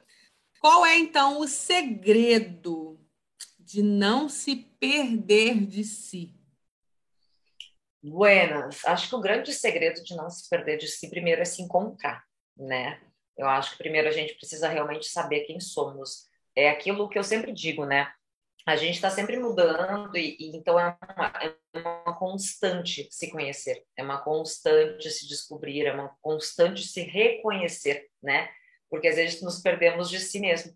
Qual 0.60 0.86
é 0.86 0.98
então 0.98 1.40
o 1.40 1.48
segredo 1.48 3.00
de 3.60 3.84
não 3.84 4.30
se 4.30 4.56
perder 4.56 5.66
de 5.66 5.84
si? 5.84 6.34
Buenas. 8.02 8.86
Acho 8.86 9.10
que 9.10 9.16
o 9.16 9.22
grande 9.22 9.52
segredo 9.52 10.04
de 10.04 10.16
não 10.16 10.30
se 10.30 10.48
perder 10.48 10.78
de 10.78 10.88
si 10.88 11.10
primeiro 11.10 11.42
é 11.42 11.46
se 11.46 11.62
encontrar, 11.62 12.24
né? 12.58 13.02
Eu 13.38 13.48
acho 13.48 13.72
que 13.72 13.78
primeiro 13.78 14.08
a 14.08 14.12
gente 14.12 14.36
precisa 14.36 14.68
realmente 14.68 15.08
saber 15.08 15.42
quem 15.42 15.60
somos. 15.60 16.28
É 16.56 16.70
aquilo 16.70 17.10
que 17.10 17.20
eu 17.20 17.24
sempre 17.24 17.52
digo, 17.52 17.86
né? 17.86 18.12
a 18.66 18.76
gente 18.76 18.96
está 18.96 19.12
sempre 19.12 19.38
mudando 19.38 20.18
e, 20.18 20.36
e 20.40 20.58
então 20.58 20.80
é 20.80 20.98
uma, 21.16 21.34
é 21.40 21.80
uma, 21.80 22.18
constante 22.18 23.08
se 23.12 23.30
conhecer, 23.30 23.86
é 23.96 24.02
uma 24.02 24.20
constante 24.22 25.10
se 25.12 25.28
descobrir, 25.28 25.86
é 25.86 25.94
uma 25.94 26.16
constante 26.20 26.84
se 26.84 27.02
reconhecer, 27.02 28.10
né? 28.24 28.50
Porque 28.90 29.08
às 29.08 29.18
vezes 29.18 29.42
nos 29.44 29.62
perdemos 29.62 30.10
de 30.10 30.20
si 30.20 30.40
mesmo. 30.40 30.74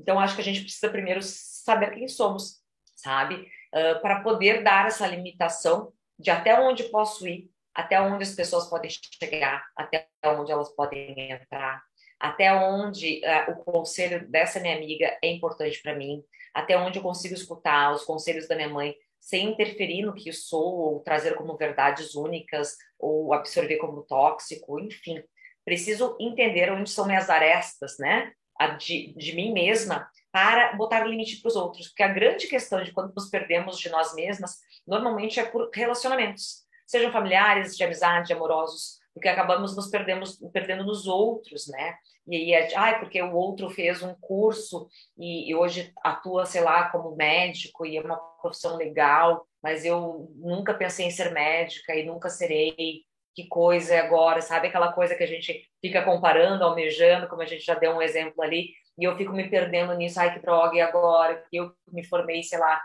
Então 0.00 0.18
acho 0.18 0.34
que 0.34 0.40
a 0.40 0.44
gente 0.44 0.62
precisa 0.62 0.90
primeiro 0.90 1.20
saber 1.22 1.92
quem 1.92 2.08
somos, 2.08 2.60
sabe? 2.96 3.48
Uh, 3.72 4.00
para 4.00 4.20
poder 4.20 4.64
dar 4.64 4.88
essa 4.88 5.06
limitação 5.06 5.92
de 6.18 6.30
até 6.30 6.58
onde 6.58 6.84
posso 6.84 7.28
ir, 7.28 7.48
até 7.74 8.00
onde 8.00 8.22
as 8.22 8.34
pessoas 8.34 8.68
podem 8.68 8.90
chegar, 8.90 9.64
até 9.76 10.08
onde 10.24 10.50
elas 10.50 10.74
podem 10.74 11.30
entrar, 11.30 11.82
até 12.18 12.52
onde 12.52 13.20
uh, 13.24 13.52
o 13.52 13.64
conselho 13.64 14.28
dessa 14.28 14.58
minha 14.58 14.76
amiga 14.76 15.16
é 15.22 15.30
importante 15.30 15.80
para 15.82 15.94
mim, 15.94 16.22
até 16.52 16.76
onde 16.76 16.98
eu 16.98 17.02
consigo 17.02 17.34
escutar 17.34 17.92
os 17.92 18.04
conselhos 18.04 18.48
da 18.48 18.56
minha 18.56 18.68
mãe 18.68 18.94
sem 19.20 19.50
interferir 19.50 20.02
no 20.02 20.14
que 20.14 20.32
sou 20.32 20.78
ou 20.78 21.00
trazer 21.00 21.34
como 21.34 21.56
verdades 21.56 22.14
únicas 22.14 22.76
ou 22.98 23.32
absorver 23.32 23.76
como 23.76 24.02
tóxico, 24.02 24.80
enfim. 24.80 25.22
Preciso 25.64 26.16
entender 26.18 26.72
onde 26.72 26.88
são 26.90 27.06
minhas 27.06 27.28
arestas, 27.28 27.96
né? 27.98 28.32
De, 28.78 29.14
de 29.16 29.34
mim 29.34 29.52
mesma 29.52 30.08
para 30.32 30.74
botar 30.76 31.04
limite 31.04 31.40
para 31.40 31.48
os 31.48 31.56
outros, 31.56 31.88
porque 31.88 32.02
a 32.02 32.08
grande 32.12 32.48
questão 32.48 32.82
de 32.82 32.92
quando 32.92 33.14
nos 33.14 33.30
perdemos 33.30 33.78
de 33.78 33.88
nós 33.88 34.14
mesmas 34.14 34.56
normalmente 34.86 35.38
é 35.38 35.44
por 35.44 35.70
relacionamentos, 35.72 36.64
sejam 36.88 37.12
familiares, 37.12 37.76
de 37.76 37.84
amizade, 37.84 38.32
amorosos, 38.32 38.98
porque 39.12 39.28
acabamos 39.28 39.76
nos 39.76 39.88
perdemos, 39.88 40.38
perdendo 40.52 40.84
nos 40.84 41.06
outros, 41.06 41.68
né? 41.68 41.94
E 42.26 42.54
aí 42.54 42.74
ah, 42.74 42.98
porque 42.98 43.20
o 43.22 43.34
outro 43.34 43.68
fez 43.68 44.02
um 44.02 44.14
curso 44.14 44.88
e, 45.16 45.50
e, 45.50 45.54
hoje 45.54 45.92
atua, 46.02 46.46
sei 46.46 46.62
lá, 46.62 46.88
como 46.90 47.16
médico 47.16 47.86
e 47.86 47.96
é 47.96 48.00
uma 48.00 48.16
profissão 48.40 48.76
legal, 48.76 49.46
mas 49.62 49.84
eu 49.84 50.30
nunca 50.36 50.74
pensei 50.74 51.06
em 51.06 51.10
ser 51.10 51.32
médica 51.32 51.94
e 51.94 52.04
nunca 52.04 52.28
serei. 52.28 53.02
Que 53.34 53.46
coisa 53.46 53.94
é 53.94 54.00
agora, 54.00 54.40
sabe 54.40 54.66
aquela 54.66 54.92
coisa 54.92 55.14
que 55.14 55.22
a 55.22 55.26
gente 55.26 55.64
fica 55.80 56.02
comparando, 56.02 56.64
almejando, 56.64 57.28
como 57.28 57.40
a 57.40 57.46
gente 57.46 57.64
já 57.64 57.74
deu 57.74 57.92
um 57.92 58.02
exemplo 58.02 58.42
ali, 58.42 58.70
e 58.98 59.04
eu 59.04 59.16
fico 59.16 59.32
me 59.32 59.48
perdendo 59.48 59.94
nisso, 59.94 60.18
ai 60.18 60.34
que 60.34 60.40
droga, 60.40 60.76
e 60.76 60.80
agora? 60.80 61.44
Eu 61.52 61.72
me 61.92 62.04
formei, 62.04 62.42
sei 62.42 62.58
lá, 62.58 62.82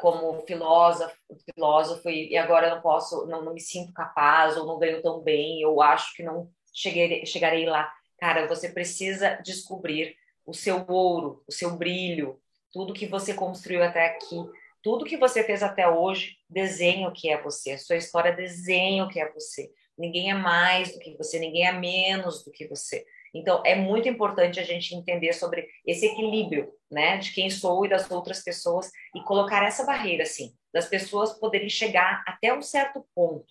como 0.00 0.40
filósofo, 0.46 1.14
filósofo 1.58 2.08
e, 2.08 2.30
e 2.30 2.36
agora 2.36 2.74
não 2.74 2.80
posso, 2.80 3.26
não, 3.26 3.44
não 3.44 3.54
me 3.54 3.60
sinto 3.60 3.92
capaz, 3.92 4.56
ou 4.56 4.66
não 4.66 4.78
ganho 4.78 5.02
tão 5.02 5.20
bem, 5.20 5.60
eu 5.60 5.82
acho 5.82 6.14
que 6.14 6.22
não 6.22 6.48
cheguei, 6.72 7.26
chegarei 7.26 7.66
lá 7.66 7.92
Cara, 8.18 8.48
você 8.48 8.68
precisa 8.68 9.36
descobrir 9.44 10.16
o 10.44 10.52
seu 10.52 10.84
ouro, 10.88 11.42
o 11.46 11.52
seu 11.52 11.76
brilho, 11.76 12.40
tudo 12.72 12.92
que 12.92 13.06
você 13.06 13.32
construiu 13.32 13.82
até 13.82 14.06
aqui, 14.06 14.36
tudo 14.82 15.04
que 15.04 15.16
você 15.16 15.44
fez 15.44 15.62
até 15.62 15.88
hoje, 15.88 16.36
desenha 16.50 17.08
o 17.08 17.12
que 17.12 17.30
é 17.30 17.40
você. 17.40 17.72
A 17.72 17.78
sua 17.78 17.96
história 17.96 18.32
desenha 18.32 19.04
o 19.04 19.08
que 19.08 19.20
é 19.20 19.32
você. 19.32 19.70
Ninguém 19.96 20.30
é 20.30 20.34
mais 20.34 20.92
do 20.92 20.98
que 20.98 21.16
você, 21.16 21.38
ninguém 21.38 21.66
é 21.66 21.72
menos 21.72 22.44
do 22.44 22.50
que 22.50 22.66
você. 22.66 23.06
Então, 23.34 23.62
é 23.64 23.74
muito 23.74 24.08
importante 24.08 24.58
a 24.58 24.64
gente 24.64 24.94
entender 24.94 25.32
sobre 25.32 25.68
esse 25.86 26.06
equilíbrio, 26.06 26.72
né, 26.90 27.18
de 27.18 27.32
quem 27.32 27.50
sou 27.50 27.84
e 27.84 27.88
das 27.88 28.10
outras 28.10 28.42
pessoas 28.42 28.90
e 29.14 29.22
colocar 29.22 29.64
essa 29.64 29.84
barreira, 29.84 30.22
assim, 30.22 30.54
das 30.72 30.86
pessoas 30.86 31.32
poderem 31.38 31.68
chegar 31.68 32.22
até 32.26 32.52
um 32.52 32.62
certo 32.62 33.04
ponto. 33.14 33.46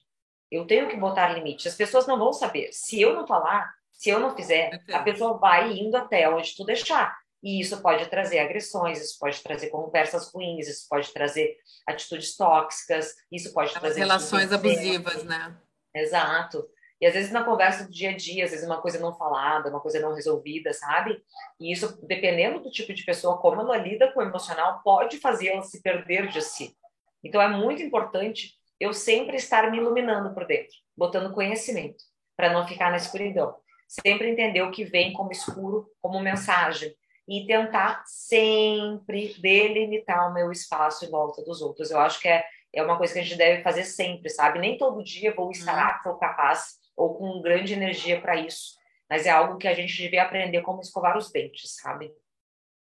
Eu 0.51 0.65
tenho 0.65 0.87
que 0.87 0.95
botar 0.95 1.29
limite. 1.29 1.67
As 1.67 1.75
pessoas 1.75 2.07
não 2.07 2.17
vão 2.17 2.31
saber. 2.31 2.69
Se 2.71 3.01
eu 3.01 3.13
não 3.13 3.27
falar, 3.27 3.69
se 3.91 4.09
eu 4.09 4.19
não 4.19 4.35
fizer, 4.35 4.81
a 4.91 4.99
pessoa 4.99 5.37
vai 5.37 5.73
indo 5.73 5.97
até 5.97 6.29
onde 6.29 6.55
tu 6.55 6.63
deixar. 6.63 7.17
E 7.43 7.59
isso 7.59 7.81
pode 7.81 8.07
trazer 8.07 8.39
agressões, 8.39 9.01
isso 9.01 9.17
pode 9.19 9.41
trazer 9.41 9.67
conversas 9.67 10.31
ruins, 10.31 10.67
isso 10.67 10.87
pode 10.89 11.11
trazer 11.13 11.55
atitudes 11.85 12.35
tóxicas, 12.35 13.13
isso 13.31 13.53
pode 13.53 13.73
As 13.73 13.79
trazer. 13.79 13.99
relações 13.99 14.51
abusivas, 14.51 15.23
né? 15.23 15.55
Exato. 15.93 16.67
E 16.99 17.05
às 17.05 17.13
vezes 17.13 17.31
na 17.31 17.43
conversa 17.43 17.85
do 17.85 17.91
dia 17.91 18.09
a 18.09 18.15
dia, 18.15 18.45
às 18.45 18.51
vezes 18.51 18.65
uma 18.65 18.81
coisa 18.81 18.99
não 18.99 19.13
falada, 19.13 19.69
uma 19.69 19.79
coisa 19.79 19.99
não 19.99 20.13
resolvida, 20.13 20.73
sabe? 20.73 21.21
E 21.59 21.71
isso, 21.71 21.99
dependendo 22.05 22.59
do 22.59 22.71
tipo 22.71 22.93
de 22.93 23.03
pessoa, 23.03 23.37
como 23.37 23.61
ela 23.61 23.77
lida 23.77 24.11
com 24.11 24.19
o 24.19 24.23
emocional, 24.23 24.81
pode 24.83 25.19
fazê-la 25.19 25.61
se 25.61 25.81
perder 25.81 26.27
de 26.29 26.41
si. 26.41 26.75
Então 27.23 27.41
é 27.41 27.47
muito 27.47 27.83
importante 27.83 28.55
eu 28.79 28.93
sempre 28.93 29.37
estar 29.37 29.69
me 29.69 29.77
iluminando 29.77 30.33
por 30.33 30.45
dentro, 30.45 30.75
botando 30.95 31.33
conhecimento, 31.33 32.03
para 32.35 32.51
não 32.51 32.67
ficar 32.67 32.89
na 32.89 32.97
escuridão. 32.97 33.55
Sempre 33.87 34.29
entender 34.29 34.61
o 34.61 34.71
que 34.71 34.83
vem 34.83 35.13
como 35.13 35.31
escuro, 35.31 35.89
como 36.01 36.19
mensagem, 36.19 36.95
e 37.27 37.45
tentar 37.45 38.03
sempre 38.05 39.35
delimitar 39.39 40.29
o 40.29 40.33
meu 40.33 40.51
espaço 40.51 41.05
em 41.05 41.09
volta 41.09 41.43
dos 41.43 41.61
outros. 41.61 41.91
Eu 41.91 41.99
acho 41.99 42.21
que 42.21 42.27
é, 42.27 42.45
é 42.73 42.81
uma 42.81 42.97
coisa 42.97 43.13
que 43.13 43.19
a 43.19 43.23
gente 43.23 43.37
deve 43.37 43.63
fazer 43.63 43.83
sempre, 43.83 44.29
sabe? 44.29 44.59
Nem 44.59 44.77
todo 44.77 45.03
dia 45.03 45.33
vou 45.35 45.51
estar 45.51 45.73
uhum. 45.73 45.79
apto 45.79 46.09
ou 46.09 46.17
capaz 46.17 46.76
ou 46.97 47.15
com 47.15 47.41
grande 47.41 47.73
energia 47.73 48.19
para 48.19 48.35
isso, 48.35 48.75
mas 49.07 49.25
é 49.25 49.29
algo 49.29 49.57
que 49.57 49.67
a 49.67 49.73
gente 49.73 49.95
devia 49.95 50.23
aprender 50.23 50.61
como 50.63 50.81
escovar 50.81 51.15
os 51.15 51.31
dentes, 51.31 51.75
sabe? 51.75 52.11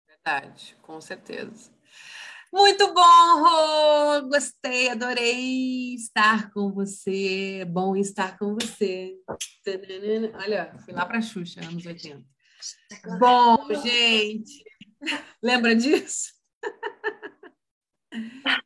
Verdade, 0.08 0.76
com 0.82 1.00
certeza. 1.02 1.76
Muito 2.52 2.94
bom, 2.94 3.44
Rô! 3.44 4.30
Gostei, 4.30 4.90
adorei 4.90 5.94
estar 5.96 6.50
com 6.52 6.72
você. 6.72 7.66
Bom 7.66 7.96
estar 7.96 8.38
com 8.40 8.56
você. 8.56 9.18
Olha, 10.34 10.74
fui 10.86 10.94
lá 10.94 11.06
para 11.06 11.22
Xuxa, 11.22 11.60
anos 11.62 11.86
80. 11.86 12.24
Bom, 13.20 13.58
gente. 13.84 14.64
Lembra 15.44 15.76
disso? 15.76 16.32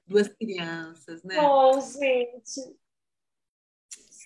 Duas 0.06 0.27
crianças, 0.27 1.23
né? 1.23 1.41
Bom, 1.41 1.82
gente. 1.82 2.77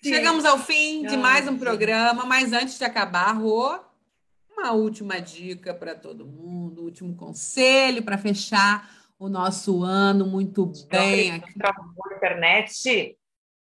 Chegamos 0.04 0.46
ao 0.46 0.58
fim 0.60 1.04
de 1.06 1.18
mais 1.18 1.48
um 1.48 1.58
programa, 1.58 2.26
mas 2.26 2.54
antes 2.54 2.78
de 2.78 2.84
acabar, 2.84 3.32
Rô, 3.34 3.80
uma 4.52 4.72
última 4.72 5.20
dica 5.20 5.74
para 5.74 5.96
todo 5.96 6.26
mundo, 6.26 6.84
último 6.84 7.16
conselho 7.16 8.04
para 8.04 8.18
fechar 8.18 8.90
o 9.18 9.30
nosso 9.30 9.84
ano 9.84 10.26
muito 10.26 10.66
bem 10.90 11.32
aqui. 11.32 11.58
Travou 11.58 11.94
a 12.12 12.16
internet? 12.16 13.18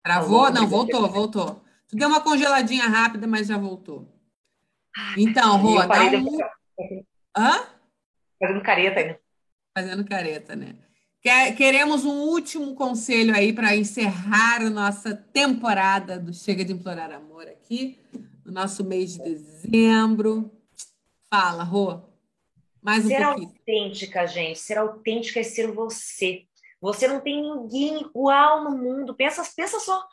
Travou? 0.03 0.51
Não, 0.51 0.67
voltou, 0.67 1.09
voltou. 1.09 1.65
Tu 1.89 1.97
deu 1.97 2.09
uma 2.09 2.21
congeladinha 2.21 2.89
rápida, 2.89 3.27
mas 3.27 3.47
já 3.47 3.59
voltou. 3.59 4.13
Então, 5.17 5.59
Rô, 5.59 5.85
dá 5.87 6.03
um... 6.05 6.39
Hã? 7.37 7.67
Fazendo 8.41 8.63
careta 8.63 9.01
ainda. 9.01 9.21
Fazendo 9.77 10.05
careta, 10.05 10.57
né? 10.57 10.77
Queremos 11.57 12.05
um 12.05 12.21
último 12.21 12.77
conselho 12.77 13.35
aí 13.35 13.53
para 13.53 13.75
encerrar 13.75 14.63
a 14.63 14.71
nossa 14.71 15.13
temporada 15.13 16.21
do 16.21 16.33
Chega 16.33 16.65
de 16.65 16.73
Implorar 16.73 17.11
Amor 17.11 17.49
aqui, 17.49 17.99
no 18.45 18.53
nosso 18.53 18.85
mês 18.85 19.15
de 19.15 19.25
dezembro. 19.25 20.53
Fala, 21.29 21.65
Rô. 21.65 22.01
Mais 22.81 23.05
um 23.05 23.09
ser 23.09 23.25
pouquinho. 23.25 23.49
autêntica, 23.49 24.27
gente. 24.29 24.61
Ser 24.61 24.79
autêntica 24.79 25.41
é 25.41 25.43
ser 25.43 25.67
você. 25.73 26.45
Você 26.81 27.09
não 27.09 27.19
tem 27.19 27.43
ninguém 27.43 28.03
igual 28.03 28.63
no 28.63 28.79
mundo. 28.79 29.13
Pensa, 29.13 29.43
pensa 29.57 29.81
só. 29.81 30.07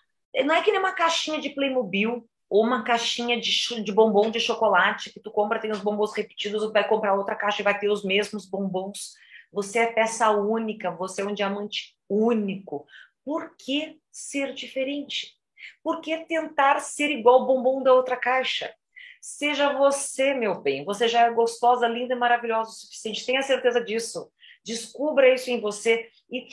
Não 0.44 0.56
é 0.56 0.64
que 0.64 0.72
nem 0.72 0.80
uma 0.80 0.94
caixinha 0.94 1.40
de 1.40 1.52
Playmobil 1.52 2.28
ou 2.50 2.64
uma 2.64 2.82
caixinha 2.84 3.40
de, 3.40 3.52
de 3.84 3.92
bombom 3.92 4.32
de 4.32 4.40
chocolate 4.40 5.12
que 5.12 5.20
tu 5.20 5.30
compra, 5.30 5.60
tem 5.60 5.70
os 5.70 5.80
bombons 5.80 6.12
repetidos, 6.16 6.74
vai 6.74 6.88
comprar 6.88 7.14
outra 7.14 7.36
caixa 7.36 7.62
e 7.62 7.64
vai 7.64 7.78
ter 7.78 7.90
os 7.90 8.04
mesmos 8.04 8.48
bombons. 8.48 9.14
Você 9.54 9.80
é 9.80 9.88
peça 9.88 10.32
única, 10.32 10.92
você 10.92 11.22
é 11.22 11.26
um 11.26 11.34
diamante 11.34 11.96
único. 12.10 12.86
Por 13.24 13.56
que 13.56 14.00
ser 14.12 14.54
diferente? 14.54 15.38
Por 15.84 16.02
que 16.02 16.26
tentar 16.26 16.80
ser 16.80 17.12
igual 17.12 17.42
ao 17.42 17.48
bombom 17.48 17.84
da 17.84 17.94
outra 17.94 18.18
caixa? 18.18 18.74
Seja 19.22 19.72
você, 19.74 20.34
meu 20.34 20.60
bem. 20.60 20.84
Você 20.84 21.08
já 21.08 21.22
é 21.22 21.32
gostosa, 21.32 21.88
linda 21.88 22.14
e 22.14 22.18
maravilhosa 22.18 22.72
o 22.72 22.74
suficiente. 22.74 23.26
Tenha 23.26 23.42
certeza 23.42 23.80
disso. 23.80 24.30
Descubra 24.66 25.34
isso 25.34 25.50
em 25.50 25.62
você 25.62 26.10
e 26.32 26.48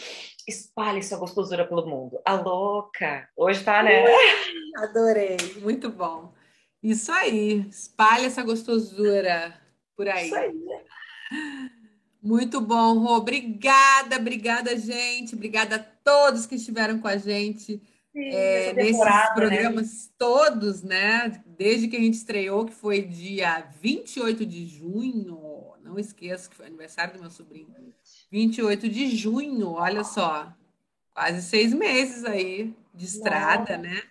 espalhe 0.47 1.03
sua 1.03 1.19
gostosura 1.19 1.67
pelo 1.67 1.87
mundo. 1.87 2.21
A 2.25 2.35
louca! 2.35 3.29
Hoje 3.37 3.65
tá, 3.65 3.83
né? 3.83 4.05
Adorei, 4.77 5.37
muito 5.61 5.91
bom. 5.91 6.33
Isso 6.83 7.11
aí, 7.13 7.67
espalhe 7.69 8.27
essa 8.27 8.43
gostosura 8.43 9.61
por 9.97 10.09
aí. 10.09 10.27
Isso 10.27 10.37
aí. 10.37 10.53
Muito 12.23 12.61
bom, 12.61 12.99
Rô. 12.99 13.17
Obrigada, 13.17 14.17
obrigada, 14.17 14.77
gente. 14.79 15.35
Obrigada 15.35 15.77
a 15.77 15.79
todos 15.79 16.47
que 16.47 16.57
estiveram 16.57 16.99
com 16.99 17.09
a 17.09 17.17
gente 17.17 17.81
Sim, 18.13 18.29
é, 18.31 18.73
nesses 18.73 18.99
né? 18.99 19.27
programas 19.35 20.07
né? 20.07 20.13
todos, 20.19 20.83
né? 20.83 21.43
Desde 21.47 21.89
que 21.89 21.97
a 21.97 22.01
gente 22.01 22.15
estreou, 22.15 22.67
que 22.67 22.75
foi 22.75 23.03
dia 23.03 23.67
28 23.81 24.45
de 24.45 24.67
junho. 24.67 25.75
Não 25.83 25.99
esqueça 25.99 26.49
que 26.49 26.57
foi 26.57 26.67
aniversário 26.67 27.15
do 27.15 27.21
meu 27.21 27.31
sobrinho. 27.31 27.75
28 28.31 28.89
de 28.89 29.17
junho, 29.17 29.71
olha 29.71 30.05
só. 30.05 30.53
Quase 31.15 31.43
seis 31.43 31.73
meses 31.73 32.25
aí 32.25 32.75
de 32.95 33.05
estrada, 33.07 33.79
né? 33.79 34.03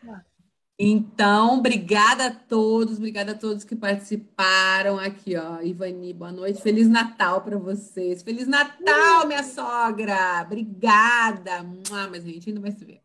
Então, 0.81 1.57
obrigada 1.57 2.27
a 2.27 2.31
todos, 2.31 2.99
obrigada 2.99 3.33
a 3.33 3.35
todos 3.35 3.65
que 3.65 3.75
participaram 3.75 4.97
aqui, 4.97 5.35
ó. 5.35 5.61
Ivani, 5.61 6.13
boa 6.13 6.31
noite. 6.31 6.61
Feliz 6.61 6.87
Natal 6.87 7.41
para 7.41 7.57
vocês. 7.57 8.23
Feliz 8.23 8.47
Natal, 8.47 9.27
minha 9.27 9.43
sogra. 9.43 10.41
Obrigada. 10.45 11.65
Mas 12.09 12.23
a 12.23 12.27
gente 12.29 12.47
ainda 12.47 12.61
vai 12.61 12.71
se 12.71 12.85
ver. 12.85 13.01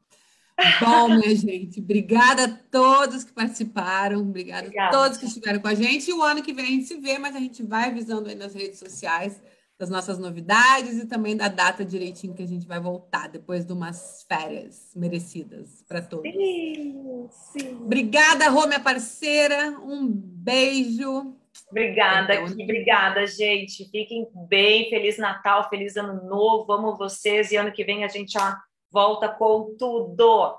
Bom, 0.80 1.08
minha 1.08 1.34
gente, 1.34 1.80
obrigada 1.80 2.44
a 2.44 2.48
todos 2.48 3.24
que 3.24 3.32
participaram, 3.32 4.20
obrigada, 4.20 4.68
obrigada, 4.68 4.96
a 4.96 5.00
todos 5.02 5.18
que 5.18 5.26
estiveram 5.26 5.58
com 5.58 5.66
a 5.66 5.74
gente. 5.74 6.08
E 6.08 6.14
o 6.14 6.22
ano 6.22 6.44
que 6.44 6.52
vem 6.52 6.64
a 6.64 6.68
gente 6.68 6.84
se 6.84 6.96
vê, 7.00 7.18
mas 7.18 7.34
a 7.34 7.40
gente 7.40 7.60
vai 7.64 7.90
avisando 7.90 8.28
aí 8.28 8.36
nas 8.36 8.54
redes 8.54 8.78
sociais 8.78 9.42
das 9.84 9.90
nossas 9.90 10.18
novidades 10.18 10.96
e 10.96 11.06
também 11.06 11.36
da 11.36 11.48
data 11.48 11.84
direitinho 11.84 12.32
que 12.32 12.42
a 12.42 12.46
gente 12.46 12.66
vai 12.66 12.80
voltar 12.80 13.28
depois 13.28 13.66
de 13.66 13.72
umas 13.74 14.24
férias 14.26 14.92
merecidas 14.96 15.84
para 15.86 16.00
todos. 16.00 16.32
Sim, 16.32 17.28
sim. 17.30 17.76
Obrigada, 17.82 18.48
Rô, 18.48 18.66
minha 18.66 18.80
parceira. 18.80 19.78
Um 19.80 20.08
beijo. 20.10 21.36
Obrigada, 21.70 22.34
então, 22.34 22.46
obrigada, 22.46 23.26
gente. 23.26 23.84
Fiquem 23.90 24.26
bem. 24.48 24.88
Feliz 24.88 25.18
Natal, 25.18 25.68
feliz 25.68 25.96
Ano 25.96 26.26
Novo. 26.26 26.72
Amo 26.72 26.96
vocês 26.96 27.52
e 27.52 27.56
ano 27.56 27.70
que 27.70 27.84
vem 27.84 28.04
a 28.04 28.08
gente 28.08 28.32
já 28.32 28.58
volta 28.90 29.28
com 29.28 29.76
tudo. 29.78 30.58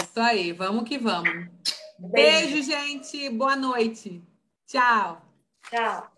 Isso 0.00 0.20
aí, 0.20 0.52
vamos 0.52 0.88
que 0.88 0.96
vamos. 0.96 1.48
Beijo, 1.98 2.52
Beijo 2.52 2.62
gente. 2.62 3.28
Boa 3.30 3.56
noite. 3.56 4.22
Tchau. 4.66 5.20
Tchau. 5.68 6.13